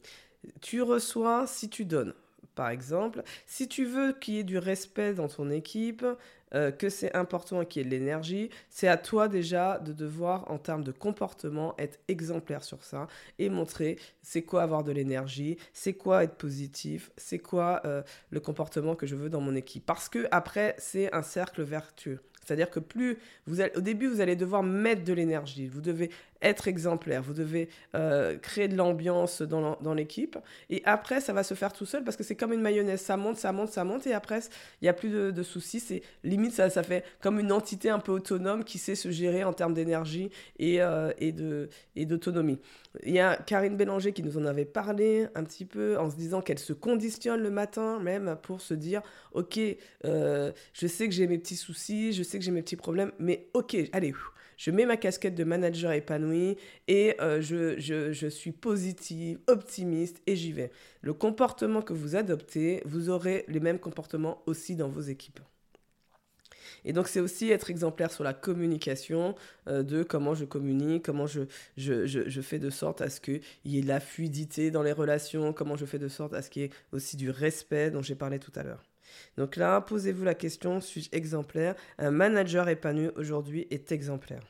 Tu 0.61 0.83
reçois 0.83 1.47
si 1.47 1.69
tu 1.69 1.85
donnes 1.85 2.15
par 2.55 2.69
exemple. 2.69 3.23
Si 3.47 3.69
tu 3.69 3.87
veux 3.87 4.13
qu'il 4.13 4.35
y 4.35 4.39
ait 4.39 4.45
du 4.45 4.59
respect 4.59 5.15
dans 5.15 5.29
ton 5.29 5.51
équipe, 5.51 6.05
euh, 6.53 6.71
que 6.73 6.89
c'est 6.89 7.15
important 7.15 7.65
qu'il 7.65 7.81
y 7.81 7.87
ait 7.87 7.89
de 7.89 7.95
l'énergie, 7.97 8.51
c'est 8.69 8.89
à 8.89 8.97
toi 8.97 9.29
déjà 9.29 9.79
de 9.79 9.93
devoir, 9.93 10.51
en 10.51 10.59
termes 10.59 10.83
de 10.83 10.93
comportement, 10.93 11.75
être 11.79 11.99
exemplaire 12.09 12.65
sur 12.65 12.85
ça 12.85 13.07
et 13.39 13.49
montrer 13.49 13.99
c'est 14.23 14.43
quoi 14.43 14.63
avoir 14.63 14.83
de 14.83 14.93
l'énergie, 14.93 15.59
c'est 15.73 15.95
quoi 15.95 16.25
être 16.25 16.35
positif, 16.35 17.11
c'est 17.17 17.39
quoi 17.39 17.81
euh, 17.85 18.03
le 18.31 18.41
comportement 18.41 18.97
que 18.97 19.07
je 19.07 19.15
veux 19.15 19.31
dans 19.31 19.41
mon 19.41 19.55
équipe. 19.55 19.87
Parce 19.87 20.09
que 20.09 20.27
après, 20.31 20.75
c'est 20.79 21.15
un 21.15 21.23
cercle 21.23 21.63
vertueux. 21.63 22.21
C'est-à-dire 22.45 22.71
que 22.71 22.81
plus 22.81 23.19
vous 23.47 23.61
au 23.61 23.81
début, 23.81 24.07
vous 24.07 24.21
allez 24.21 24.37
devoir 24.37 24.63
mettre 24.63 25.05
de 25.05 25.13
l'énergie, 25.13 25.69
vous 25.69 25.81
devez 25.81 26.11
être 26.43 26.69
exemplaire, 26.69 27.23
vous 27.23 27.35
devez 27.35 27.69
euh, 27.95 28.39
créer 28.39 28.69
de 28.69 28.77
l'ambiance 28.77 29.43
dans 29.43 29.95
l'équipe. 29.95 30.39
Et 30.69 30.83
après, 30.85 31.21
ça 31.21 31.33
va 31.33 31.43
se 31.43 31.55
faire 31.55 31.73
tout 31.73 31.87
seul 31.87 32.05
parce 32.05 32.17
que 32.17 32.23
c'est 32.23 32.37
comme 32.37 32.53
une 32.53 32.63
mayonnaise, 32.63 33.01
ça 33.01 33.17
monte, 33.17 33.37
ça 33.37 33.53
monte, 33.53 33.71
ça 33.71 33.85
monte. 33.85 34.07
Et 34.07 34.15
après, 34.15 34.41
il 34.81 34.85
n'y 34.85 34.89
a 34.89 34.93
plus 34.93 35.11
de, 35.11 35.43
soucis. 35.43 35.81
C'est 35.81 36.03
limite, 36.25 36.53
ça, 36.53 36.71
fait 36.83 37.05
comme 37.21 37.41
une 37.41 37.53
entité 37.53 37.91
un 37.91 37.99
peu 37.99 38.13
autonome 38.13 38.65
qui 38.65 38.79
sait 38.79 38.95
se 38.95 39.11
gérer 39.11 39.45
en 39.45 39.53
termes 39.53 39.75
d'énergie 39.75 40.31
et, 40.59 40.83
euh, 40.83 41.13
et 41.19 42.07
d'autonomie. 42.07 42.59
Il 43.05 43.13
y 43.13 43.21
a 43.21 43.37
Karine 43.37 43.77
Bélanger 43.77 44.13
qui 44.13 44.23
nous 44.23 44.37
en 44.37 44.45
avait 44.45 44.65
parlé 44.65 45.29
un 45.35 45.45
petit 45.45 45.65
peu 45.65 45.97
en 45.99 46.11
se 46.11 46.17
disant 46.17 46.41
qu'elle 46.41 46.59
se 46.59 46.73
conditionne 46.73 47.41
le 47.41 47.51
matin 47.51 48.01
même 48.01 48.37
pour 48.43 48.61
se 48.61 48.75
dire, 48.75 49.03
ok, 49.33 49.61
euh, 50.05 50.53
je 50.73 50.87
sais 50.87 51.09
que 51.09 51.15
j'ai 51.15 51.29
mes 51.29 51.39
petits 51.39 51.57
soucis, 51.57 52.13
je 52.13 52.23
sais 52.23 52.39
que 52.39 52.45
j'ai 52.45 52.51
mes 52.51 52.63
petits 52.63 52.77
problèmes, 52.77 53.13
mais 53.19 53.49
ok, 53.55 53.77
allez, 53.93 54.13
je 54.61 54.71
mets 54.71 54.85
ma 54.85 54.99
casquette 54.99 55.35
de 55.35 55.43
manager 55.43 55.91
épanoui 55.93 56.59
et 56.87 57.15
euh, 57.23 57.41
je, 57.41 58.29
suis 58.29 58.53
positive, 58.53 59.39
optimiste 59.47 60.21
et 60.27 60.37
j'y 60.37 60.53
vais. 60.53 60.71
Le 61.01 61.15
comportement 61.15 61.81
que 61.81 61.95
vous 61.95 62.15
adoptez, 62.15 62.83
vous 62.85 63.09
aurez 63.09 63.47
les 63.49 63.59
mêmes 63.59 63.79
comportements 63.79 64.43
aussi 64.45 64.77
dans 64.77 64.91
vos 64.91 65.01
équipes. 65.01 65.41
Et 66.85 66.93
donc, 66.93 67.09
c'est 67.09 67.21
aussi 67.21 67.51
être 67.51 67.71
exemplaire 67.71 68.11
sur 68.11 68.25
la 68.25 68.33
communication 68.33 69.35
euh, 69.69 69.83
de 69.83 70.03
comment 70.03 70.35
je 70.35 70.45
communique, 70.45 71.05
comment 71.05 71.27
je, 71.27 71.43
je, 71.77 72.41
fais 72.41 72.59
de 72.59 72.71
sorte 72.71 73.01
à 73.01 73.11
ce 73.11 73.21
qu'il 73.21 73.41
y 73.65 73.79
ait 73.79 73.83
de 73.83 73.89
la 73.89 74.01
fluidité 74.01 74.71
dans 74.71 74.83
les 74.83 74.93
relations, 74.93 75.53
comment 75.53 75.77
je 75.77 75.85
fais 75.85 75.99
de 75.99 76.09
sorte 76.09 76.35
à 76.35 76.43
ce 76.43 76.51
qu'il 76.51 76.63
y 76.63 76.65
ait 76.67 76.71
aussi 76.93 77.17
du 77.17 77.31
respect 77.31 77.91
dont 77.91 78.03
j'ai 78.03 78.15
parlé 78.15 78.39
tout 78.39 78.53
à 78.55 78.63
l'heure. 78.63 78.83
Donc 79.37 79.57
là, 79.57 79.81
posez-vous 79.81 80.25
la 80.25 80.35
question, 80.35 80.81
suis-je 80.81 81.09
exemplaire? 81.13 81.75
Un 81.99 82.11
manager 82.11 82.69
épanoui 82.69 83.09
aujourd'hui 83.17 83.67
est 83.71 83.93
exemplaire. 83.93 84.43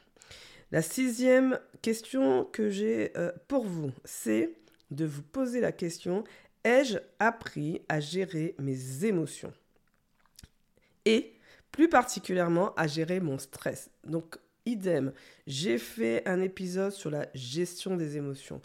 La 0.72 0.82
sixième 0.82 1.58
question 1.82 2.44
que 2.44 2.70
j'ai 2.70 3.16
euh, 3.16 3.32
pour 3.48 3.64
vous, 3.64 3.90
c'est 4.04 4.54
de 4.90 5.04
vous 5.04 5.22
poser 5.22 5.60
la 5.60 5.72
question, 5.72 6.24
ai-je 6.64 6.98
appris 7.18 7.82
à 7.88 8.00
gérer 8.00 8.54
mes 8.58 9.04
émotions? 9.04 9.52
Et 11.06 11.32
plus 11.72 11.88
particulièrement 11.88 12.74
à 12.74 12.86
gérer 12.86 13.20
mon 13.20 13.38
stress. 13.38 13.90
Donc, 14.04 14.36
idem, 14.66 15.12
j'ai 15.46 15.78
fait 15.78 16.26
un 16.26 16.40
épisode 16.40 16.92
sur 16.92 17.10
la 17.10 17.26
gestion 17.34 17.96
des 17.96 18.16
émotions 18.16 18.60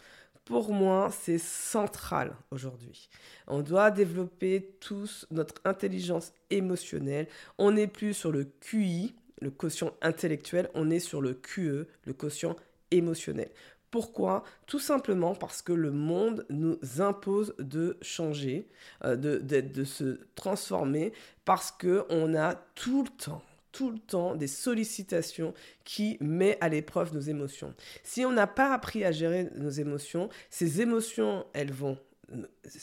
pour 0.46 0.72
moi, 0.72 1.10
c'est 1.10 1.38
central 1.38 2.32
aujourd'hui. 2.52 3.10
On 3.48 3.62
doit 3.62 3.90
développer 3.90 4.76
tous 4.80 5.26
notre 5.32 5.54
intelligence 5.64 6.32
émotionnelle. 6.50 7.26
On 7.58 7.72
n'est 7.72 7.88
plus 7.88 8.14
sur 8.14 8.30
le 8.30 8.44
QI, 8.44 9.16
le 9.40 9.50
quotient 9.50 9.92
intellectuel, 10.00 10.70
on 10.74 10.88
est 10.88 11.00
sur 11.00 11.20
le 11.20 11.34
QE, 11.34 11.88
le 12.04 12.12
quotient 12.12 12.54
émotionnel. 12.92 13.50
Pourquoi? 13.96 14.44
Tout 14.66 14.78
simplement 14.78 15.34
parce 15.34 15.62
que 15.62 15.72
le 15.72 15.90
monde 15.90 16.44
nous 16.50 16.78
impose 16.98 17.54
de 17.58 17.96
changer, 18.02 18.68
euh, 19.06 19.16
de, 19.16 19.38
de, 19.38 19.84
se 19.84 20.20
transformer, 20.34 21.14
parce 21.46 21.70
qu'on 21.70 22.34
a 22.34 22.56
tout 22.74 23.04
le 23.04 23.08
temps, 23.08 23.40
tout 23.72 23.90
le 23.90 23.98
temps 23.98 24.34
des 24.34 24.48
sollicitations 24.48 25.54
qui 25.84 26.18
met 26.20 26.58
à 26.60 26.68
l'épreuve 26.68 27.14
nos 27.14 27.22
émotions. 27.22 27.72
Si 28.02 28.26
on 28.26 28.32
n'a 28.32 28.46
pas 28.46 28.74
appris 28.74 29.02
à 29.02 29.12
gérer 29.12 29.48
nos 29.54 29.70
émotions, 29.70 30.28
ces 30.50 30.82
émotions, 30.82 31.46
elles 31.54 31.72
vont 31.72 31.96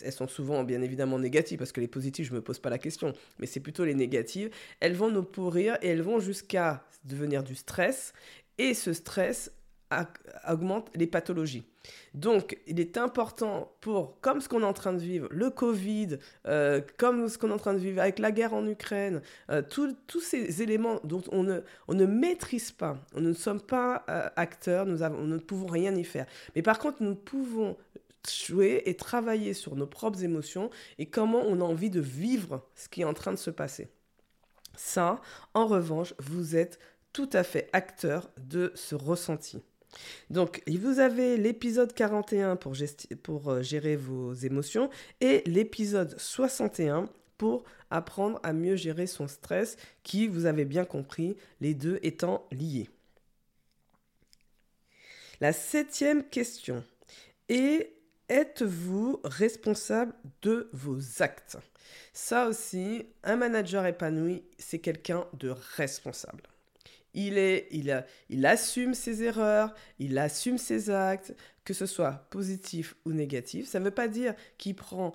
elles 0.02 0.14
sont 0.14 0.28
souvent 0.28 0.64
bien 0.64 0.82
évidemment 0.82 1.20
négatives 1.20 1.60
parce 1.60 1.74
que 1.74 1.82
les 1.82 1.88
positives, 1.88 2.26
je 2.26 2.32
ne 2.32 2.38
me 2.38 2.42
pose 2.42 2.58
pas 2.58 2.72
la 2.72 2.80
question, 2.80 3.14
mais 3.38 3.46
c'est 3.46 3.60
plutôt 3.60 3.86
les 3.86 3.94
négatives. 3.94 4.50
Elles 4.80 4.96
vont 4.96 5.12
nous 5.12 5.22
pourrir 5.22 5.78
et 5.84 5.90
elles 5.90 6.02
vont 6.02 6.20
jusqu'à 6.20 6.84
devenir 7.04 7.44
du 7.44 7.54
stress. 7.54 8.14
Et 8.58 8.74
ce 8.74 8.94
stress 8.94 9.52
augmente 10.48 10.90
les 10.96 11.08
pathologies. 11.08 11.66
Donc, 12.14 12.58
il 12.68 12.80
est 12.80 12.98
important 12.98 13.74
pour, 13.82 14.20
comme 14.22 14.40
ce 14.40 14.48
qu'on 14.48 14.62
est 14.62 14.66
en 14.66 14.74
train 14.74 14.94
de 14.94 15.00
vivre, 15.00 15.28
le 15.32 15.50
Covid, 15.50 16.18
euh, 16.48 16.82
comme 16.98 17.28
ce 17.28 17.38
qu'on 17.38 17.50
est 17.50 17.54
en 17.54 17.58
train 17.58 17.74
de 17.74 17.80
vivre 17.80 18.02
avec 18.02 18.20
la 18.20 18.32
guerre 18.32 18.54
en 18.54 18.66
Ukraine, 18.68 19.22
euh, 19.50 19.62
tous 19.62 20.22
ces 20.22 20.62
éléments 20.62 21.00
dont 21.04 21.24
on 21.32 21.44
ne, 21.44 21.60
on 21.88 21.96
maîtrise 21.96 22.72
pas, 22.72 22.98
nous 23.16 23.22
ne 23.22 23.34
sommes 23.34 23.62
pas 23.62 24.06
euh, 24.10 24.30
acteurs, 24.36 24.86
nous, 24.86 25.00
nous 25.00 25.28
ne 25.28 25.38
pouvons 25.38 25.68
rien 25.68 25.94
y 25.96 26.04
faire. 26.04 26.26
Mais 26.56 26.62
par 26.62 26.80
contre, 26.80 27.04
nous 27.04 27.16
pouvons 27.16 27.76
jouer 28.30 28.84
et 28.86 28.96
travailler 28.96 29.54
sur 29.54 29.76
nos 29.76 29.88
propres 29.88 30.24
émotions 30.24 30.70
et 30.98 31.08
comment 31.08 31.42
on 31.46 31.60
a 31.60 31.64
envie 31.64 31.90
de 31.90 32.00
vivre 32.00 32.66
ce 32.76 32.88
qui 32.88 33.02
est 33.02 33.06
en 33.06 33.14
train 33.14 33.32
de 33.32 33.38
se 33.38 33.50
passer. 33.50 33.90
Ça, 34.76 35.22
en 35.54 35.68
revanche, 35.68 36.14
vous 36.20 36.56
êtes 36.56 36.80
tout 37.12 37.30
à 37.34 37.44
fait 37.44 37.70
acteur 37.74 38.30
de 38.38 38.72
ce 38.76 38.96
ressenti. 38.96 39.62
Donc, 40.30 40.62
vous 40.68 41.00
avez 41.00 41.38
l'épisode 41.38 41.94
41 41.94 42.56
pour, 42.56 43.50
euh, 43.50 43.62
gérer 43.62 43.96
vos 43.96 44.34
émotions 44.34 44.90
et 45.22 45.44
l'épisode 45.46 46.16
61 46.20 47.10
pour 47.38 47.64
apprendre 47.90 48.40
à 48.44 48.54
mieux 48.54 48.76
gérer 48.76 49.08
son 49.08 49.28
stress, 49.28 49.78
qui, 50.04 50.28
vous 50.28 50.46
avez 50.46 50.66
bien 50.66 50.86
compris, 50.86 51.36
les 51.62 51.74
deux 51.74 52.00
étant 52.02 52.48
liés. 52.52 52.90
La 55.42 55.52
septième 55.52 56.24
question 56.24 56.84
est 57.50 57.92
êtes-vous 58.30 59.20
responsable 59.24 60.14
de 60.42 60.70
vos 60.72 60.98
actes? 61.20 61.58
Ça 62.14 62.48
aussi, 62.48 63.06
un 63.24 63.36
manager 63.36 63.86
épanoui, 63.86 64.44
c'est 64.58 64.80
quelqu'un 64.80 65.26
de 65.34 65.50
responsable. 65.76 66.44
Il, 67.14 67.38
est, 67.38 67.68
il, 67.72 68.04
il 68.30 68.46
assume 68.46 68.94
ses 68.94 69.24
erreurs, 69.24 69.74
il 70.00 70.18
assume 70.18 70.58
ses 70.58 70.90
actes, 70.90 71.36
que 71.64 71.74
ce 71.74 71.86
soit 71.86 72.28
positif 72.30 72.96
ou 73.06 73.12
négatif. 73.12 73.68
Ça 73.68 73.80
ne 73.80 73.86
veut 73.86 73.92
pas 73.92 74.08
dire 74.08 74.34
qu'il 74.58 74.76
prend 74.76 75.14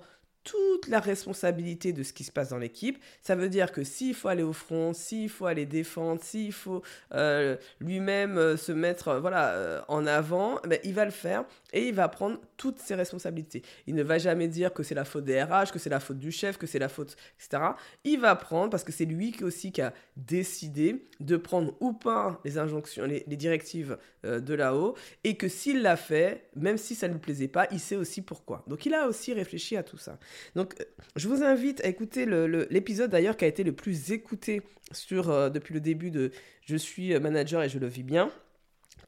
toute 0.49 0.87
la 0.87 0.99
responsabilité 0.99 1.93
de 1.93 2.01
ce 2.01 2.11
qui 2.11 2.23
se 2.23 2.31
passe 2.31 2.49
dans 2.49 2.57
l'équipe. 2.57 2.97
Ça 3.21 3.35
veut 3.35 3.49
dire 3.49 3.71
que 3.71 3.83
s'il 3.83 4.15
faut 4.15 4.29
aller 4.29 4.41
au 4.41 4.53
front, 4.53 4.93
s'il 4.93 5.29
faut 5.29 5.45
aller 5.45 5.67
défendre, 5.67 6.23
s'il 6.23 6.51
faut 6.51 6.81
euh, 7.13 7.55
lui-même 7.79 8.35
euh, 8.39 8.57
se 8.57 8.71
mettre 8.71 9.09
euh, 9.09 9.19
voilà, 9.19 9.85
en 9.87 10.07
avant, 10.07 10.59
ben, 10.67 10.79
il 10.83 10.95
va 10.95 11.05
le 11.05 11.11
faire 11.11 11.45
et 11.71 11.87
il 11.87 11.93
va 11.93 12.07
prendre 12.09 12.39
toutes 12.57 12.79
ses 12.79 12.95
responsabilités. 12.95 13.61
Il 13.85 13.93
ne 13.93 14.01
va 14.01 14.17
jamais 14.17 14.47
dire 14.47 14.73
que 14.73 14.81
c'est 14.81 14.95
la 14.95 15.05
faute 15.05 15.23
des 15.23 15.39
RH, 15.39 15.71
que 15.71 15.77
c'est 15.77 15.89
la 15.91 15.99
faute 15.99 16.17
du 16.17 16.31
chef, 16.31 16.57
que 16.57 16.65
c'est 16.65 16.79
la 16.79 16.89
faute, 16.89 17.15
etc. 17.39 17.63
Il 18.03 18.19
va 18.19 18.35
prendre, 18.35 18.71
parce 18.71 18.83
que 18.83 18.91
c'est 18.91 19.05
lui 19.05 19.35
aussi 19.43 19.71
qui 19.71 19.81
a 19.81 19.93
décidé 20.17 21.05
de 21.19 21.37
prendre 21.37 21.75
ou 21.79 21.93
pas 21.93 22.41
les 22.43 22.57
injonctions, 22.57 23.05
les, 23.05 23.23
directives 23.37 23.97
de 24.23 24.53
là-haut, 24.53 24.95
et 25.23 25.37
que 25.37 25.47
s'il 25.47 25.81
l'a 25.81 25.95
fait, 25.95 26.49
même 26.55 26.77
si 26.77 26.95
ça 26.95 27.07
ne 27.07 27.13
lui 27.13 27.19
plaisait 27.19 27.47
pas, 27.47 27.67
il 27.71 27.79
sait 27.79 27.95
aussi 27.95 28.21
pourquoi. 28.21 28.63
Donc 28.67 28.85
il 28.85 28.93
a 28.93 29.07
aussi 29.07 29.31
réfléchi 29.33 29.77
à 29.77 29.83
tout 29.83 29.97
ça. 29.97 30.17
Donc, 30.55 30.75
je 31.15 31.27
vous 31.27 31.43
invite 31.43 31.83
à 31.83 31.87
écouter 31.87 32.25
l'épisode 32.69 33.11
d'ailleurs 33.11 33.37
qui 33.37 33.45
a 33.45 33.47
été 33.47 33.63
le 33.63 33.73
plus 33.73 34.11
écouté 34.11 34.61
euh, 35.11 35.49
depuis 35.49 35.73
le 35.73 35.79
début 35.79 36.11
de 36.11 36.31
Je 36.65 36.75
suis 36.75 37.17
manager 37.19 37.63
et 37.63 37.69
je 37.69 37.79
le 37.79 37.87
vis 37.87 38.03
bien 38.03 38.31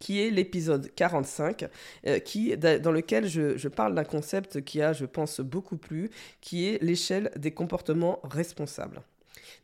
qui 0.02 0.20
est 0.20 0.32
l'épisode 0.32 0.92
45, 0.96 1.70
euh, 2.08 2.20
qui, 2.20 2.58
dans 2.58 2.92
lequel 2.92 3.28
je, 3.28 3.56
je 3.56 3.68
parle 3.68 3.94
d'un 3.94 4.04
concept 4.04 4.62
qui 4.66 4.82
a, 4.82 4.94
je 4.94 5.06
pense, 5.06 5.40
beaucoup 5.40 5.78
plu, 5.78 6.10
qui 6.42 6.68
est 6.68 6.82
l'échelle 6.84 7.32
des 7.38 7.52
comportements 7.52 8.20
responsables. 8.24 9.02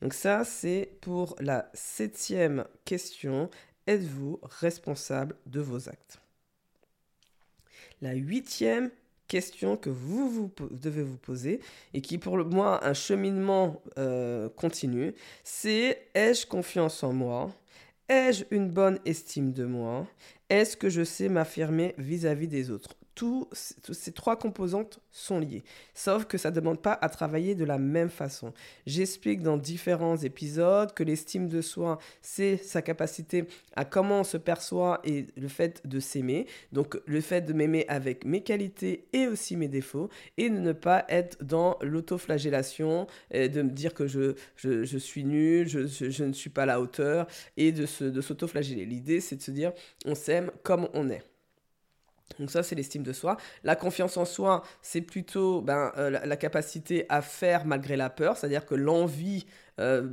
Donc 0.02 0.14
ça, 0.14 0.44
c'est 0.44 0.92
pour 1.02 1.36
la 1.40 1.70
septième 1.74 2.66
question. 2.86 3.50
Êtes-vous 3.88 4.40
responsable 4.44 5.36
de 5.48 5.60
vos 5.60 5.90
actes? 5.90 6.20
La 8.02 8.14
huitième 8.14 8.92
question 9.28 9.78
que 9.78 9.90
vous, 9.90 10.52
devez 10.72 11.04
vous 11.04 11.18
poser 11.18 11.60
et 11.94 12.02
qui 12.02 12.18
pour 12.18 12.38
moi 12.38 12.86
un 12.86 12.94
cheminement 12.94 13.82
euh, 13.98 14.50
continu, 14.50 15.14
c'est 15.44 16.08
ai-je 16.16 16.46
confiance 16.46 17.04
en 17.04 17.14
moi? 17.14 17.52
Ai-je 18.10 18.46
une 18.52 18.70
bonne 18.70 19.00
estime 19.06 19.52
de 19.52 19.66
moi? 19.66 20.08
Est-ce 20.50 20.78
que 20.78 20.90
je 20.90 21.04
sais 21.04 21.30
m'affirmer 21.30 21.94
vis-à-vis 21.98 22.48
des 22.48 22.72
autres? 22.72 22.96
Tous, 23.18 23.48
ces 23.52 24.12
trois 24.12 24.38
composantes 24.38 25.00
sont 25.10 25.40
liées, 25.40 25.64
sauf 25.96 26.26
que 26.26 26.38
ça 26.38 26.52
ne 26.52 26.56
demande 26.56 26.80
pas 26.80 26.94
à 26.94 27.10
travailler 27.10 27.56
de 27.56 27.66
la 27.66 27.80
même 27.80 28.12
façon. 28.12 28.54
J'explique 28.86 29.42
dans 29.42 29.58
différents 29.58 30.18
épisodes 30.18 30.94
que 30.94 31.02
l'estime 31.02 31.48
de 31.48 31.62
soi, 31.62 31.98
c'est 32.22 32.58
sa 32.58 32.84
capacité 32.84 33.48
à 33.76 33.86
comment 33.86 34.20
on 34.20 34.24
se 34.24 34.38
perçoit 34.38 35.02
et 35.04 35.26
le 35.36 35.48
fait 35.48 35.82
de 35.88 36.00
s'aimer. 36.00 36.46
Donc 36.72 37.02
le 37.08 37.20
fait 37.20 37.42
de 37.42 37.54
m'aimer 37.54 37.86
avec 37.88 38.24
mes 38.24 38.42
qualités 38.42 39.08
et 39.14 39.28
aussi 39.28 39.58
mes 39.58 39.68
défauts, 39.68 40.10
et 40.38 40.52
de 40.52 40.60
ne 40.60 40.74
pas 40.74 41.04
être 41.10 41.44
dans 41.44 41.80
l'autoflagellation, 41.82 43.08
de 43.34 43.62
me 43.64 43.72
dire 43.72 43.96
que 43.96 44.06
je, 44.06 44.36
je, 44.58 44.98
suis 45.00 45.24
nul, 45.24 45.68
je, 45.68 45.88
je, 45.88 46.24
ne 46.24 46.34
suis 46.34 46.52
pas 46.52 46.64
à 46.64 46.68
la 46.68 46.80
hauteur, 46.80 47.26
et 47.58 47.72
de 47.72 47.88
s'autoflageller. 47.88 48.86
De 48.86 48.90
L'idée, 48.92 49.22
c'est 49.22 49.38
de 49.38 49.42
se 49.42 49.50
dire, 49.50 49.74
on 50.06 50.14
s'aime 50.14 50.52
comme 50.62 50.88
on 50.94 51.10
est. 51.10 51.24
Donc 52.40 52.52
ça, 52.52 52.64
c'est 52.64 52.76
l'estime 52.76 53.04
de 53.04 53.14
soi. 53.14 53.38
La 53.64 53.76
confiance 53.76 54.18
en 54.18 54.26
soi, 54.26 54.64
c'est 54.82 55.02
plutôt 55.02 55.62
ben, 55.62 55.92
euh, 55.98 56.10
la, 56.10 56.38
capacité 56.38 57.06
à 57.10 57.22
faire 57.22 57.66
malgré 57.66 57.96
la 57.96 58.10
peur, 58.10 58.38
c'est-à-dire 58.38 58.66
que 58.66 58.76
l'envie 58.76 59.46
euh, 59.80 60.08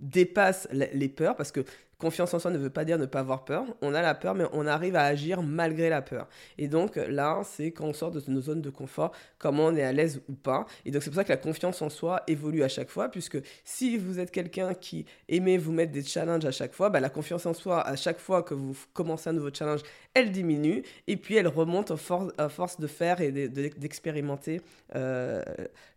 dépasse 0.00 0.68
les 0.72 1.08
peurs, 1.08 1.36
parce 1.36 1.52
que 1.52 1.64
Confiance 1.98 2.32
en 2.32 2.38
soi 2.38 2.52
ne 2.52 2.58
veut 2.58 2.70
pas 2.70 2.84
dire 2.84 2.96
ne 2.96 3.06
pas 3.06 3.18
avoir 3.18 3.44
peur. 3.44 3.64
On 3.82 3.92
a 3.92 4.02
la 4.02 4.14
peur, 4.14 4.36
mais 4.36 4.44
on 4.52 4.68
arrive 4.68 4.94
à 4.94 5.02
agir 5.02 5.42
malgré 5.42 5.88
la 5.88 6.00
peur. 6.00 6.28
Et 6.56 6.68
donc 6.68 6.94
là, 6.94 7.40
c'est 7.42 7.72
quand 7.72 7.86
on 7.86 7.92
sort 7.92 8.12
de 8.12 8.22
nos 8.28 8.40
zones 8.40 8.62
de 8.62 8.70
confort, 8.70 9.10
comment 9.36 9.64
on 9.66 9.74
est 9.74 9.82
à 9.82 9.92
l'aise 9.92 10.22
ou 10.28 10.34
pas. 10.34 10.64
Et 10.84 10.92
donc 10.92 11.02
c'est 11.02 11.10
pour 11.10 11.16
ça 11.16 11.24
que 11.24 11.30
la 11.32 11.38
confiance 11.38 11.82
en 11.82 11.88
soi 11.88 12.22
évolue 12.28 12.62
à 12.62 12.68
chaque 12.68 12.88
fois, 12.88 13.08
puisque 13.08 13.38
si 13.64 13.96
vous 13.96 14.20
êtes 14.20 14.30
quelqu'un 14.30 14.74
qui 14.74 15.06
aimait 15.28 15.58
vous 15.58 15.72
mettre 15.72 15.90
des 15.90 16.04
challenges 16.04 16.44
à 16.44 16.52
chaque 16.52 16.72
fois, 16.72 16.88
bah, 16.88 17.00
la 17.00 17.10
confiance 17.10 17.46
en 17.46 17.54
soi, 17.54 17.80
à 17.80 17.96
chaque 17.96 18.20
fois 18.20 18.44
que 18.44 18.54
vous 18.54 18.76
commencez 18.92 19.30
un 19.30 19.32
nouveau 19.32 19.50
challenge, 19.52 19.80
elle 20.18 20.32
diminue, 20.32 20.82
et 21.06 21.16
puis 21.16 21.36
elle 21.36 21.48
remonte 21.48 21.90
à 21.90 22.48
force, 22.48 22.80
de 22.80 22.86
faire 22.86 23.20
et 23.20 23.30
d'expérimenter 23.30 24.60
euh, 24.94 25.42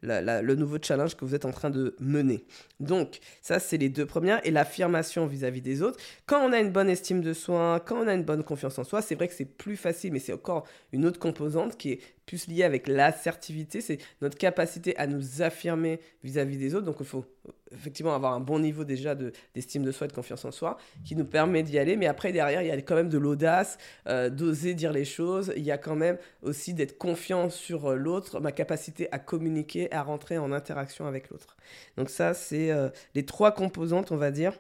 le 0.02 0.56
nouveau 0.56 0.78
challenge 0.82 1.16
que 1.16 1.26
vous 1.26 1.36
êtes 1.36 1.46
en 1.46 1.52
train 1.52 1.70
de 1.70 1.96
mener. 2.00 2.46
Donc 2.80 3.20
ça, 3.42 3.60
c'est 3.60 3.78
les 3.78 3.90
deux 3.90 4.06
premières. 4.06 4.46
Et 4.46 4.52
l'affirmation 4.52 5.26
vis-à-vis 5.26 5.62
des 5.62 5.82
autres 5.82 6.00
quand 6.26 6.42
on 6.48 6.54
a 6.54 6.60
une 6.60 6.72
bonne 6.72 6.90
estime 6.90 7.22
de 7.22 7.34
soi, 7.34 7.84
quand 7.86 8.04
on 8.04 8.08
a 8.08 8.14
une 8.14 8.24
bonne 8.24 8.44
confiance 8.44 8.78
en 8.80 8.84
soi, 8.84 9.02
c'est 9.02 9.16
vrai 9.16 9.28
que 9.28 9.34
c'est 9.34 9.46
plus 9.46 9.76
facile, 9.76 10.14
mais 10.14 10.20
c'est 10.20 10.34
encore 10.34 10.66
une 10.92 11.06
autre 11.06 11.20
composante 11.20 11.78
qui 11.78 11.92
est 11.94 12.00
plus 12.26 12.48
liée 12.48 12.64
avec 12.64 12.88
l'assertivité, 12.88 13.82
c'est 13.82 13.98
notre 14.22 14.38
capacité 14.38 14.96
à 14.98 15.08
nous 15.08 15.42
affirmer 15.42 16.00
vis-à-vis 16.24 16.58
des 16.58 16.76
autres. 16.76 16.86
Donc 16.86 16.98
il 17.00 17.06
faut 17.06 17.26
effectivement 17.74 18.14
avoir 18.14 18.34
un 18.34 18.40
bon 18.40 18.60
niveau 18.60 18.84
déjà 18.84 19.16
d'estime 19.16 19.84
de, 19.84 19.92
soi 19.92 20.06
et 20.06 20.08
de 20.08 20.14
confiance 20.14 20.46
en 20.46 20.52
soi 20.52 20.78
qui 21.06 21.16
nous 21.16 21.26
permet 21.26 21.64
d'y 21.64 21.80
aller. 21.80 21.96
Mais 21.96 22.08
après, 22.08 22.32
derrière, 22.32 22.62
il 22.62 22.68
y 22.68 22.72
a 22.72 22.78
quand 22.82 22.96
même 22.96 23.10
de 23.10 23.18
l'audace, 23.18 23.78
euh, 24.08 24.30
d'oser 24.30 24.74
dire 24.74 24.92
les 24.92 25.06
choses. 25.06 25.54
Il 25.56 25.64
y 25.64 25.72
a 25.72 25.78
quand 25.78 25.96
même 25.96 26.18
aussi 26.42 26.74
d'être 26.74 26.98
confiant 26.98 27.50
sur 27.50 27.92
euh, 27.92 27.96
l'autre, 27.96 28.40
ma 28.40 28.52
capacité 28.52 29.08
à 29.12 29.20
communiquer, 29.20 29.92
à 29.94 30.04
rentrer 30.04 30.38
en 30.38 30.52
interaction 30.52 31.08
avec 31.08 31.30
l'autre. 31.30 31.58
Donc 31.98 32.10
ça, 32.10 32.34
c'est 32.34 32.72
euh, 32.72 32.90
les 33.16 33.26
trois 33.26 33.52
composantes, 33.52 34.12
on 34.12 34.18
va 34.18 34.32
dire, 34.32 34.54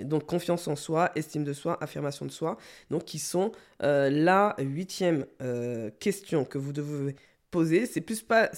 donc 0.00 0.26
confiance 0.26 0.68
en 0.68 0.76
soi, 0.76 1.10
estime 1.14 1.44
de 1.44 1.52
soi, 1.52 1.78
affirmation 1.80 2.26
de 2.26 2.30
soi, 2.30 2.58
donc 2.90 3.04
qui 3.04 3.18
sont 3.18 3.52
euh, 3.82 4.10
la 4.10 4.56
huitième 4.58 5.26
euh, 5.40 5.90
question 6.00 6.44
que 6.44 6.58
vous 6.58 6.72
devez 6.72 7.14
poser. 7.50 7.86
C'est 7.86 8.00
plus 8.00 8.22
pas, 8.22 8.50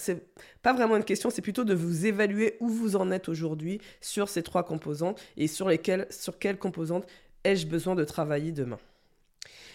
vraiment 0.63 0.97
une 0.97 1.03
question, 1.03 1.29
c'est 1.29 1.41
plutôt 1.41 1.63
de 1.63 1.73
vous 1.73 2.05
évaluer 2.05 2.57
où 2.59 2.67
vous 2.67 2.95
en 2.95 3.11
êtes 3.11 3.29
aujourd'hui 3.29 3.79
sur 4.01 4.27
ces 4.27 4.43
trois 4.43 4.63
composantes 4.63 5.21
et 5.37 5.47
sur 5.47 5.69
lesquelles, 5.69 6.07
sur 6.09 6.39
quelles 6.39 6.57
composantes 6.57 7.05
ai-je 7.43 7.67
besoin 7.67 7.95
de 7.95 8.03
travailler 8.03 8.51
demain. 8.51 8.79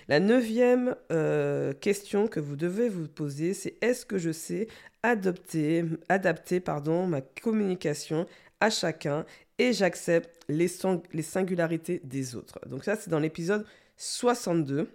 La 0.08 0.20
neuvième 0.20 0.96
euh, 1.12 1.72
question 1.72 2.26
que 2.26 2.38
vous 2.38 2.56
devez 2.56 2.90
vous 2.90 3.08
poser, 3.08 3.54
c'est 3.54 3.82
est-ce 3.82 4.04
que 4.04 4.18
je 4.18 4.32
sais 4.32 4.68
adopter, 5.02 5.84
adapter 6.10 6.60
pardon, 6.60 7.06
ma 7.06 7.22
communication 7.22 8.26
à 8.64 8.70
chacun 8.70 9.24
et 9.58 9.72
j'accepte 9.72 10.42
les, 10.48 10.70
les 11.12 11.22
singularités 11.22 12.00
des 12.04 12.34
autres. 12.34 12.58
Donc 12.66 12.84
ça, 12.84 12.96
c'est 12.96 13.10
dans 13.10 13.18
l'épisode 13.18 13.64
62 13.96 14.88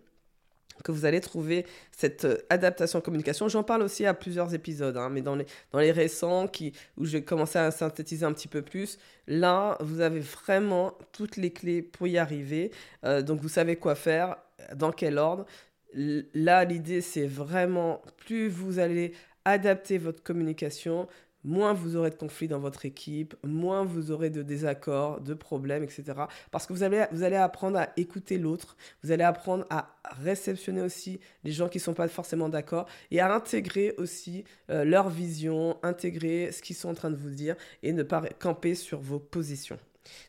que 0.84 0.92
vous 0.92 1.06
allez 1.06 1.20
trouver 1.20 1.66
cette 1.92 2.26
euh, 2.26 2.38
adaptation 2.50 3.02
communication. 3.02 3.50
J'en 3.50 3.64
parle 3.64 3.82
aussi 3.82 4.06
à 4.06 4.14
plusieurs 4.14 4.54
épisodes, 4.54 4.96
hein, 4.96 5.10
mais 5.10 5.22
dans 5.22 5.36
les, 5.36 5.46
dans 5.72 5.80
les 5.80 5.92
récents 5.92 6.48
qui, 6.48 6.74
où 6.98 7.06
j'ai 7.06 7.22
commencé 7.22 7.60
à 7.60 7.70
synthétiser 7.70 8.26
un 8.26 8.32
petit 8.32 8.48
peu 8.48 8.62
plus, 8.62 8.98
là, 9.28 9.78
vous 9.82 10.00
avez 10.00 10.22
vraiment 10.22 10.98
toutes 11.12 11.36
les 11.36 11.52
clés 11.52 11.82
pour 11.82 12.08
y 12.08 12.18
arriver. 12.18 12.72
Euh, 13.04 13.22
donc, 13.22 13.42
vous 13.42 13.50
savez 13.50 13.76
quoi 13.76 13.96
faire, 13.96 14.38
dans 14.74 14.92
quel 14.92 15.18
ordre. 15.18 15.46
Là, 15.94 16.64
l'idée, 16.64 17.02
c'est 17.02 17.28
vraiment, 17.28 18.02
plus 18.18 18.48
vous 18.48 18.80
allez 18.80 19.14
adapter 19.44 19.98
votre 19.98 20.24
communication, 20.24 21.08
moins 21.44 21.74
vous 21.74 21.96
aurez 21.96 22.10
de 22.10 22.16
conflits 22.16 22.48
dans 22.48 22.60
votre 22.60 22.86
équipe, 22.86 23.36
moins 23.44 23.84
vous 23.84 24.12
aurez 24.12 24.30
de 24.30 24.44
désaccords, 24.44 25.22
de 25.22 25.34
problèmes, 25.34 25.84
etc. 25.84 26.04
Parce 26.52 26.66
que 26.66 26.74
vous 26.74 26.84
allez, 26.84 27.06
vous 27.12 27.24
allez 27.24 27.36
apprendre 27.36 27.80
à 27.80 27.90
écouter 27.98 28.38
l'autre, 28.38 28.76
vous 29.04 29.12
allez 29.12 29.24
apprendre 29.24 29.66
à 29.70 29.96
réceptionner 30.22 30.82
aussi 30.82 31.20
les 31.44 31.52
gens 31.52 31.70
qui 31.70 31.78
ne 31.78 31.84
sont 31.84 31.94
pas 31.94 32.08
forcément 32.08 32.50
d'accord 32.50 32.88
et 33.12 33.20
à 33.20 33.34
intégrer 33.34 33.96
aussi 33.98 34.44
euh, 34.70 34.84
leur 34.84 35.10
vision, 35.10 35.78
intégrer 35.84 36.52
ce 36.52 36.62
qu'ils 36.62 36.76
sont 36.76 36.90
en 36.90 36.96
train 36.96 37.12
de 37.12 37.16
vous 37.16 37.30
dire 37.30 37.56
et 37.84 37.94
ne 37.94 38.04
pas 38.04 38.22
camper 38.40 38.76
sur 38.76 39.00
vos 39.00 39.20
positions. 39.20 39.80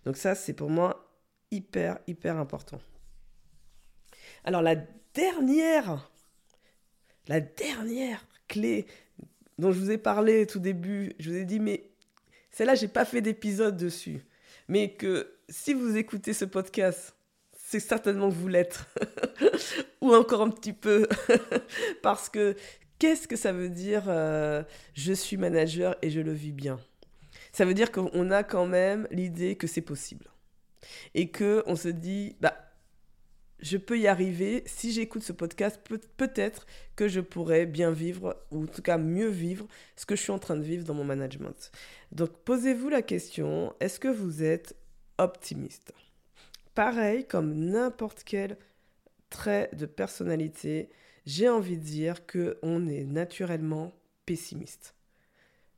Donc 0.04 0.16
ça, 0.16 0.34
c'est 0.34 0.52
pour 0.52 0.70
moi 0.70 1.10
hyper, 1.50 1.98
hyper 2.06 2.36
important. 2.38 2.80
Alors 4.44 4.62
la 4.62 4.76
dernière, 5.14 6.10
la 7.28 7.40
dernière 7.40 8.26
clé 8.48 8.86
dont 9.60 9.72
je 9.72 9.78
vous 9.78 9.90
ai 9.90 9.98
parlé 9.98 10.46
tout 10.46 10.58
début, 10.58 11.12
je 11.18 11.30
vous 11.30 11.36
ai 11.36 11.44
dit, 11.44 11.60
mais 11.60 11.90
celle-là, 12.50 12.74
j'ai 12.74 12.88
pas 12.88 13.04
fait 13.04 13.20
d'épisode 13.20 13.76
dessus. 13.76 14.24
Mais 14.68 14.92
que 14.92 15.34
si 15.48 15.74
vous 15.74 15.96
écoutez 15.96 16.32
ce 16.32 16.44
podcast, 16.44 17.14
c'est 17.56 17.80
certainement 17.80 18.30
que 18.30 18.34
vous 18.34 18.48
l'êtes. 18.48 18.80
Ou 20.00 20.14
encore 20.14 20.42
un 20.42 20.50
petit 20.50 20.72
peu. 20.72 21.06
Parce 22.02 22.28
que 22.28 22.56
qu'est-ce 22.98 23.28
que 23.28 23.36
ça 23.36 23.52
veut 23.52 23.68
dire 23.68 24.04
euh, 24.08 24.62
je 24.94 25.12
suis 25.12 25.36
manager 25.36 25.94
et 26.02 26.10
je 26.10 26.20
le 26.20 26.32
vis 26.32 26.52
bien? 26.52 26.80
Ça 27.52 27.64
veut 27.64 27.74
dire 27.74 27.92
qu'on 27.92 28.30
a 28.30 28.42
quand 28.42 28.66
même 28.66 29.06
l'idée 29.10 29.56
que 29.56 29.66
c'est 29.66 29.80
possible. 29.82 30.30
Et 31.14 31.30
que 31.30 31.62
on 31.66 31.76
se 31.76 31.88
dit, 31.88 32.36
bah, 32.40 32.56
je 33.62 33.76
peux 33.76 33.98
y 33.98 34.06
arriver. 34.06 34.62
Si 34.66 34.92
j'écoute 34.92 35.22
ce 35.22 35.32
podcast, 35.32 35.80
peut-être 36.16 36.66
que 36.96 37.08
je 37.08 37.20
pourrais 37.20 37.66
bien 37.66 37.90
vivre, 37.90 38.42
ou 38.50 38.64
en 38.64 38.66
tout 38.66 38.82
cas 38.82 38.98
mieux 38.98 39.28
vivre, 39.28 39.66
ce 39.96 40.06
que 40.06 40.16
je 40.16 40.22
suis 40.22 40.32
en 40.32 40.38
train 40.38 40.56
de 40.56 40.62
vivre 40.62 40.84
dans 40.84 40.94
mon 40.94 41.04
management. 41.04 41.70
Donc 42.12 42.30
posez-vous 42.44 42.88
la 42.88 43.02
question, 43.02 43.74
est-ce 43.80 44.00
que 44.00 44.08
vous 44.08 44.42
êtes 44.42 44.76
optimiste? 45.18 45.92
Pareil, 46.74 47.26
comme 47.26 47.54
n'importe 47.54 48.22
quel 48.24 48.56
trait 49.28 49.70
de 49.72 49.86
personnalité, 49.86 50.90
j'ai 51.26 51.48
envie 51.48 51.76
de 51.76 51.84
dire 51.84 52.26
qu'on 52.26 52.88
est 52.88 53.04
naturellement 53.04 53.92
pessimiste. 54.26 54.94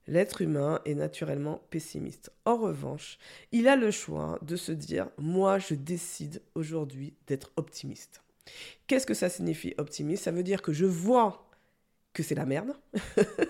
L'être 0.07 0.43
humain 0.43 0.81
est 0.85 0.95
naturellement 0.95 1.63
pessimiste. 1.71 2.33
En 2.45 2.57
revanche, 2.57 3.19
il 3.53 3.69
a 3.69 3.77
le 3.77 3.91
choix 3.91 4.39
de 4.43 4.57
se 4.57 4.73
dire, 4.73 5.09
moi 5.19 5.59
je 5.59 5.75
décide 5.75 6.43
aujourd'hui 6.55 7.15
d'être 7.27 7.53
optimiste. 7.57 8.23
Qu'est-ce 8.87 9.07
que 9.07 9.15
ça 9.15 9.29
signifie 9.29 9.75
optimiste? 9.79 10.25
Ça 10.25 10.33
veut 10.33 10.43
dire 10.43 10.63
que 10.63 10.73
je 10.73 10.87
vois 10.87 11.49
que 12.13 12.23
c'est 12.23 12.35
la 12.35 12.47
merde, 12.47 12.75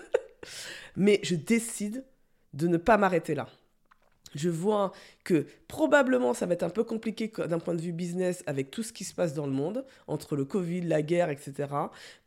mais 0.95 1.19
je 1.23 1.35
décide 1.35 2.05
de 2.53 2.67
ne 2.67 2.77
pas 2.77 2.97
m'arrêter 2.97 3.33
là 3.33 3.47
je 4.35 4.49
vois 4.49 4.91
que 5.23 5.45
probablement 5.67 6.33
ça 6.33 6.45
va 6.45 6.53
être 6.53 6.63
un 6.63 6.69
peu 6.69 6.83
compliqué 6.83 7.31
d'un 7.47 7.59
point 7.59 7.75
de 7.75 7.81
vue 7.81 7.91
business 7.91 8.43
avec 8.45 8.71
tout 8.71 8.83
ce 8.83 8.93
qui 8.93 9.03
se 9.03 9.13
passe 9.13 9.33
dans 9.33 9.45
le 9.45 9.51
monde, 9.51 9.85
entre 10.07 10.35
le 10.35 10.45
Covid, 10.45 10.81
la 10.81 11.01
guerre, 11.01 11.29
etc., 11.29 11.69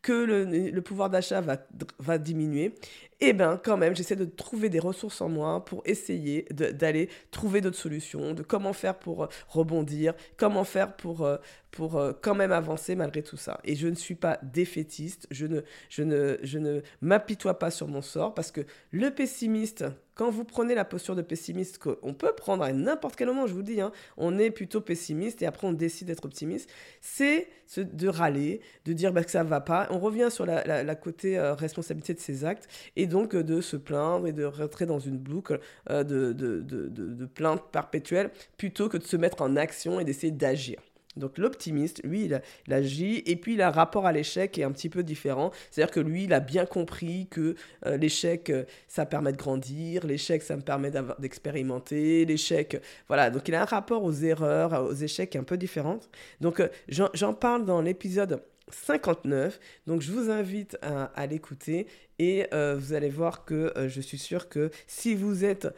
que 0.02 0.12
le, 0.12 0.80
pouvoir 0.82 1.10
d'achat 1.10 1.40
va, 1.40 1.58
va 1.98 2.18
diminuer. 2.18 2.74
Et 3.18 3.28
eh 3.28 3.32
bien 3.32 3.58
quand 3.62 3.78
même, 3.78 3.96
j'essaie 3.96 4.14
de 4.14 4.26
trouver 4.26 4.68
des 4.68 4.78
ressources 4.78 5.22
en 5.22 5.28
moi 5.30 5.64
pour 5.64 5.82
essayer 5.86 6.46
d'aller 6.50 7.08
trouver 7.30 7.62
d'autres 7.62 7.78
solutions, 7.78 8.34
de 8.34 8.42
comment 8.42 8.74
faire 8.74 8.98
pour 8.98 9.24
euh, 9.24 9.28
rebondir, 9.48 10.12
comment 10.36 10.64
faire 10.64 10.96
pour, 10.96 11.24
euh, 11.24 11.38
pour 11.76 11.98
euh, 11.98 12.12
quand 12.22 12.34
même 12.34 12.52
avancer 12.52 12.96
malgré 12.96 13.22
tout 13.22 13.36
ça. 13.36 13.60
Et 13.62 13.76
je 13.76 13.86
ne 13.86 13.94
suis 13.94 14.14
pas 14.14 14.38
défaitiste, 14.42 15.26
je 15.30 15.46
ne, 15.46 15.60
je 15.90 16.02
ne, 16.02 16.38
je 16.42 16.58
ne 16.58 16.80
m'apitoie 17.02 17.58
pas 17.58 17.70
sur 17.70 17.86
mon 17.86 18.00
sort 18.00 18.32
parce 18.32 18.50
que 18.50 18.62
le 18.92 19.10
pessimiste, 19.10 19.84
quand 20.14 20.30
vous 20.30 20.44
prenez 20.44 20.74
la 20.74 20.86
posture 20.86 21.14
de 21.14 21.20
pessimiste, 21.20 21.76
qu'on 21.76 22.14
peut 22.14 22.32
prendre 22.34 22.64
à 22.64 22.72
n'importe 22.72 23.16
quel 23.16 23.28
moment, 23.28 23.46
je 23.46 23.52
vous 23.52 23.62
dis, 23.62 23.82
hein, 23.82 23.92
on 24.16 24.38
est 24.38 24.50
plutôt 24.50 24.80
pessimiste 24.80 25.42
et 25.42 25.46
après 25.46 25.66
on 25.66 25.74
décide 25.74 26.06
d'être 26.06 26.24
optimiste, 26.24 26.70
c'est 27.02 27.48
de 27.76 28.08
râler, 28.08 28.62
de 28.86 28.94
dire 28.94 29.12
bah, 29.12 29.22
que 29.22 29.30
ça 29.30 29.44
ne 29.44 29.48
va 29.50 29.60
pas. 29.60 29.86
On 29.90 29.98
revient 29.98 30.28
sur 30.30 30.46
la, 30.46 30.94
côté 30.94 31.38
euh, 31.38 31.52
responsabilité 31.52 32.14
de 32.14 32.20
ses 32.20 32.46
actes 32.46 32.68
et 32.96 33.06
donc 33.06 33.34
euh, 33.34 33.44
de 33.44 33.60
se 33.60 33.76
plaindre 33.76 34.26
et 34.26 34.32
de 34.32 34.44
rentrer 34.44 34.86
dans 34.86 34.98
une 34.98 35.18
boucle 35.18 35.60
de, 35.90 36.02
de, 36.02 36.32
de, 36.32 36.88
de 36.88 37.26
plainte 37.26 37.62
perpétuelle 37.70 38.30
plutôt 38.56 38.88
que 38.88 38.96
de 38.96 39.04
se 39.04 39.18
mettre 39.18 39.42
en 39.42 39.56
action 39.56 40.00
et 40.00 40.04
d'essayer 40.04 40.32
d'agir. 40.32 40.80
Donc 41.16 41.38
l'optimiste, 41.38 42.02
lui, 42.04 42.24
il, 42.24 42.42
agit 42.72 43.22
et 43.26 43.36
puis 43.36 43.54
il 43.54 43.62
a 43.62 43.68
un 43.68 43.70
rapport 43.70 44.06
à 44.06 44.12
l'échec 44.12 44.58
est 44.58 44.64
un 44.64 44.72
petit 44.72 44.88
peu 44.88 45.02
différent. 45.02 45.50
C'est-à-dire 45.70 45.92
que 45.92 46.00
lui, 46.00 46.24
il 46.24 46.32
a 46.32 46.40
bien 46.40 46.66
compris 46.66 47.26
que 47.30 47.54
euh, 47.86 47.96
l'échec, 47.96 48.50
euh, 48.50 48.64
ça 48.88 49.06
permet 49.06 49.32
de 49.32 49.36
grandir, 49.36 50.06
l'échec, 50.06 50.42
ça 50.42 50.56
me 50.56 50.62
permet 50.62 50.90
d'expérimenter, 51.18 52.24
l'échec, 52.24 52.80
voilà. 53.08 53.30
Donc 53.30 53.48
il 53.48 53.54
a 53.54 53.62
un 53.62 53.66
rapport 53.66 54.04
aux 54.04 54.12
erreurs, 54.12 54.84
aux 54.84 54.94
échecs 54.94 55.36
un 55.36 55.44
peu 55.44 55.56
différent. 55.56 56.00
Donc 56.40 56.60
euh, 56.60 56.68
j'en 56.88 57.34
parle 57.34 57.64
dans 57.64 57.80
l'épisode 57.80 58.42
59. 58.70 59.58
Donc 59.86 60.02
je 60.02 60.12
vous 60.12 60.30
invite 60.30 60.76
à, 60.82 61.26
l'écouter 61.26 61.86
et 62.18 62.46
vous 62.50 62.94
allez 62.94 63.10
voir 63.10 63.44
que 63.44 63.72
je 63.86 64.00
suis 64.00 64.18
sûr 64.18 64.48
que 64.48 64.70
si 64.88 65.14
vous 65.14 65.44
êtes 65.44 65.68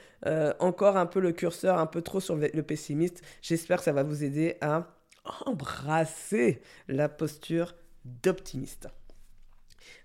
encore 0.59 0.97
un 0.97 1.05
peu 1.05 1.21
le 1.21 1.33
curseur, 1.33 1.79
un 1.79 1.85
peu 1.85 2.01
trop 2.01 2.21
sur 2.21 2.37
le 2.37 2.63
pessimiste, 2.63 3.21
j'espère 3.43 3.79
que 3.79 3.85
ça 3.85 3.93
va 3.93 4.05
vous 4.05 4.25
aider 4.25 4.57
à 4.63 4.98
embrasser 5.47 6.61
la 6.89 7.09
posture 7.09 7.75
d'optimiste. 8.05 8.89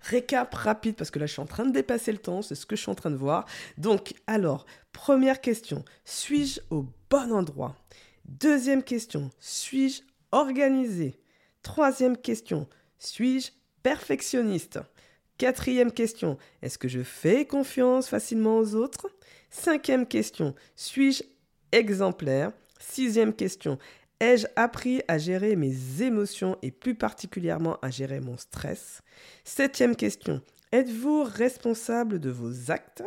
Récap 0.00 0.54
rapide 0.54 0.96
parce 0.96 1.10
que 1.10 1.18
là 1.18 1.26
je 1.26 1.32
suis 1.32 1.42
en 1.42 1.46
train 1.46 1.64
de 1.64 1.72
dépasser 1.72 2.12
le 2.12 2.18
temps, 2.18 2.42
c'est 2.42 2.54
ce 2.54 2.66
que 2.66 2.76
je 2.76 2.82
suis 2.82 2.90
en 2.90 2.94
train 2.94 3.10
de 3.10 3.16
voir. 3.16 3.46
Donc 3.78 4.14
alors, 4.26 4.66
première 4.92 5.40
question, 5.40 5.84
suis-je 6.04 6.60
au 6.70 6.86
bon 7.10 7.32
endroit? 7.32 7.76
Deuxième 8.26 8.82
question, 8.82 9.30
suis-je 9.38 10.02
organisé? 10.32 11.20
Troisième 11.62 12.16
question, 12.16 12.68
suis-je 12.98 13.50
perfectionniste? 13.82 14.80
Quatrième 15.38 15.92
question, 15.92 16.38
est-ce 16.62 16.78
que 16.78 16.88
je 16.88 17.02
fais 17.02 17.44
confiance 17.44 18.08
facilement 18.08 18.58
aux 18.58 18.74
autres? 18.74 19.08
Cinquième 19.50 20.06
question, 20.06 20.54
suis-je 20.76 21.24
exemplaire? 21.72 22.52
Sixième 22.78 23.34
question, 23.34 23.78
Ai-je 24.20 24.46
appris 24.56 25.02
à 25.08 25.18
gérer 25.18 25.56
mes 25.56 26.02
émotions 26.02 26.56
et 26.62 26.70
plus 26.70 26.94
particulièrement 26.94 27.78
à 27.82 27.90
gérer 27.90 28.20
mon 28.20 28.36
stress? 28.36 29.02
Septième 29.44 29.96
question. 29.96 30.40
Êtes-vous 30.72 31.24
responsable 31.24 32.18
de 32.20 32.30
vos 32.30 32.70
actes? 32.70 33.02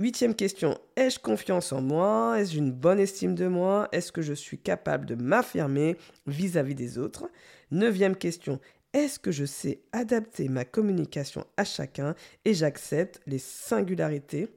Huitième 0.00 0.34
question. 0.34 0.78
Ai-je 0.96 1.18
confiance 1.18 1.72
en 1.72 1.80
moi? 1.80 2.36
Ai-je 2.38 2.58
une 2.58 2.70
bonne 2.70 3.00
estime 3.00 3.34
de 3.34 3.48
moi? 3.48 3.88
Est-ce 3.90 4.12
que 4.12 4.22
je 4.22 4.32
suis 4.32 4.58
capable 4.58 5.06
de 5.06 5.16
m'affirmer 5.16 5.96
vis-à-vis 6.26 6.76
des 6.76 6.98
autres? 6.98 7.28
Neuvième 7.72 8.14
question. 8.14 8.60
Est-ce 8.92 9.18
que 9.18 9.32
je 9.32 9.44
sais 9.44 9.80
adapter 9.92 10.48
ma 10.48 10.64
communication 10.64 11.44
à 11.56 11.64
chacun 11.64 12.14
et 12.44 12.54
j'accepte 12.54 13.20
les 13.26 13.38
singularités 13.38 14.48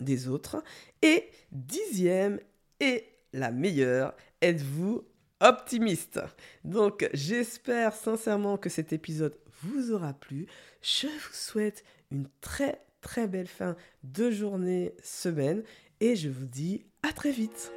des 0.00 0.28
autres? 0.28 0.62
Et 1.02 1.28
dixième 1.52 2.40
et 2.80 3.04
la 3.32 3.50
meilleure. 3.50 4.14
Êtes-vous 4.40 5.04
optimiste? 5.40 6.20
Donc 6.64 7.08
j'espère 7.12 7.94
sincèrement 7.94 8.56
que 8.56 8.68
cet 8.68 8.92
épisode 8.92 9.36
vous 9.62 9.92
aura 9.92 10.12
plu. 10.12 10.46
Je 10.82 11.06
vous 11.06 11.34
souhaite 11.34 11.84
une 12.10 12.28
très 12.40 12.80
très 13.00 13.26
belle 13.26 13.46
fin 13.46 13.76
de 14.02 14.30
journée, 14.30 14.94
semaine 15.02 15.62
et 16.00 16.16
je 16.16 16.28
vous 16.28 16.46
dis 16.46 16.84
à 17.08 17.12
très 17.12 17.32
vite. 17.32 17.72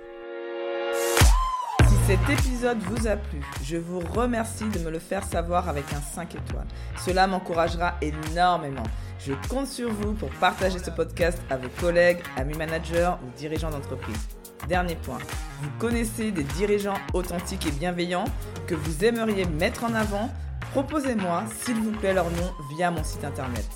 Si 1.87 1.95
cet 2.07 2.29
épisode 2.29 2.79
vous 2.79 3.07
a 3.07 3.15
plu, 3.15 3.41
je 3.63 3.77
vous 3.77 3.99
remercie 3.99 4.67
de 4.69 4.79
me 4.79 4.89
le 4.89 4.99
faire 4.99 5.23
savoir 5.23 5.69
avec 5.69 5.85
un 5.93 6.01
5 6.01 6.35
étoiles. 6.35 6.67
Cela 6.97 7.27
m'encouragera 7.27 7.95
énormément. 8.01 8.83
Je 9.19 9.33
compte 9.49 9.67
sur 9.67 9.91
vous 9.91 10.13
pour 10.13 10.29
partager 10.31 10.79
ce 10.79 10.89
podcast 10.89 11.39
à 11.49 11.57
vos 11.57 11.69
collègues, 11.79 12.21
amis 12.37 12.57
managers 12.57 13.11
ou 13.23 13.37
dirigeants 13.37 13.69
d'entreprise. 13.69 14.40
Dernier 14.67 14.95
point, 14.95 15.17
vous 15.61 15.69
connaissez 15.79 16.31
des 16.31 16.43
dirigeants 16.43 16.97
authentiques 17.13 17.65
et 17.65 17.71
bienveillants 17.71 18.25
que 18.67 18.75
vous 18.75 19.03
aimeriez 19.03 19.45
mettre 19.45 19.83
en 19.83 19.93
avant? 19.93 20.29
Proposez-moi, 20.71 21.43
s'il 21.63 21.75
vous 21.75 21.91
plaît, 21.91 22.13
leur 22.13 22.29
nom 22.29 22.51
via 22.75 22.91
mon 22.91 23.03
site 23.03 23.25
internet. 23.25 23.67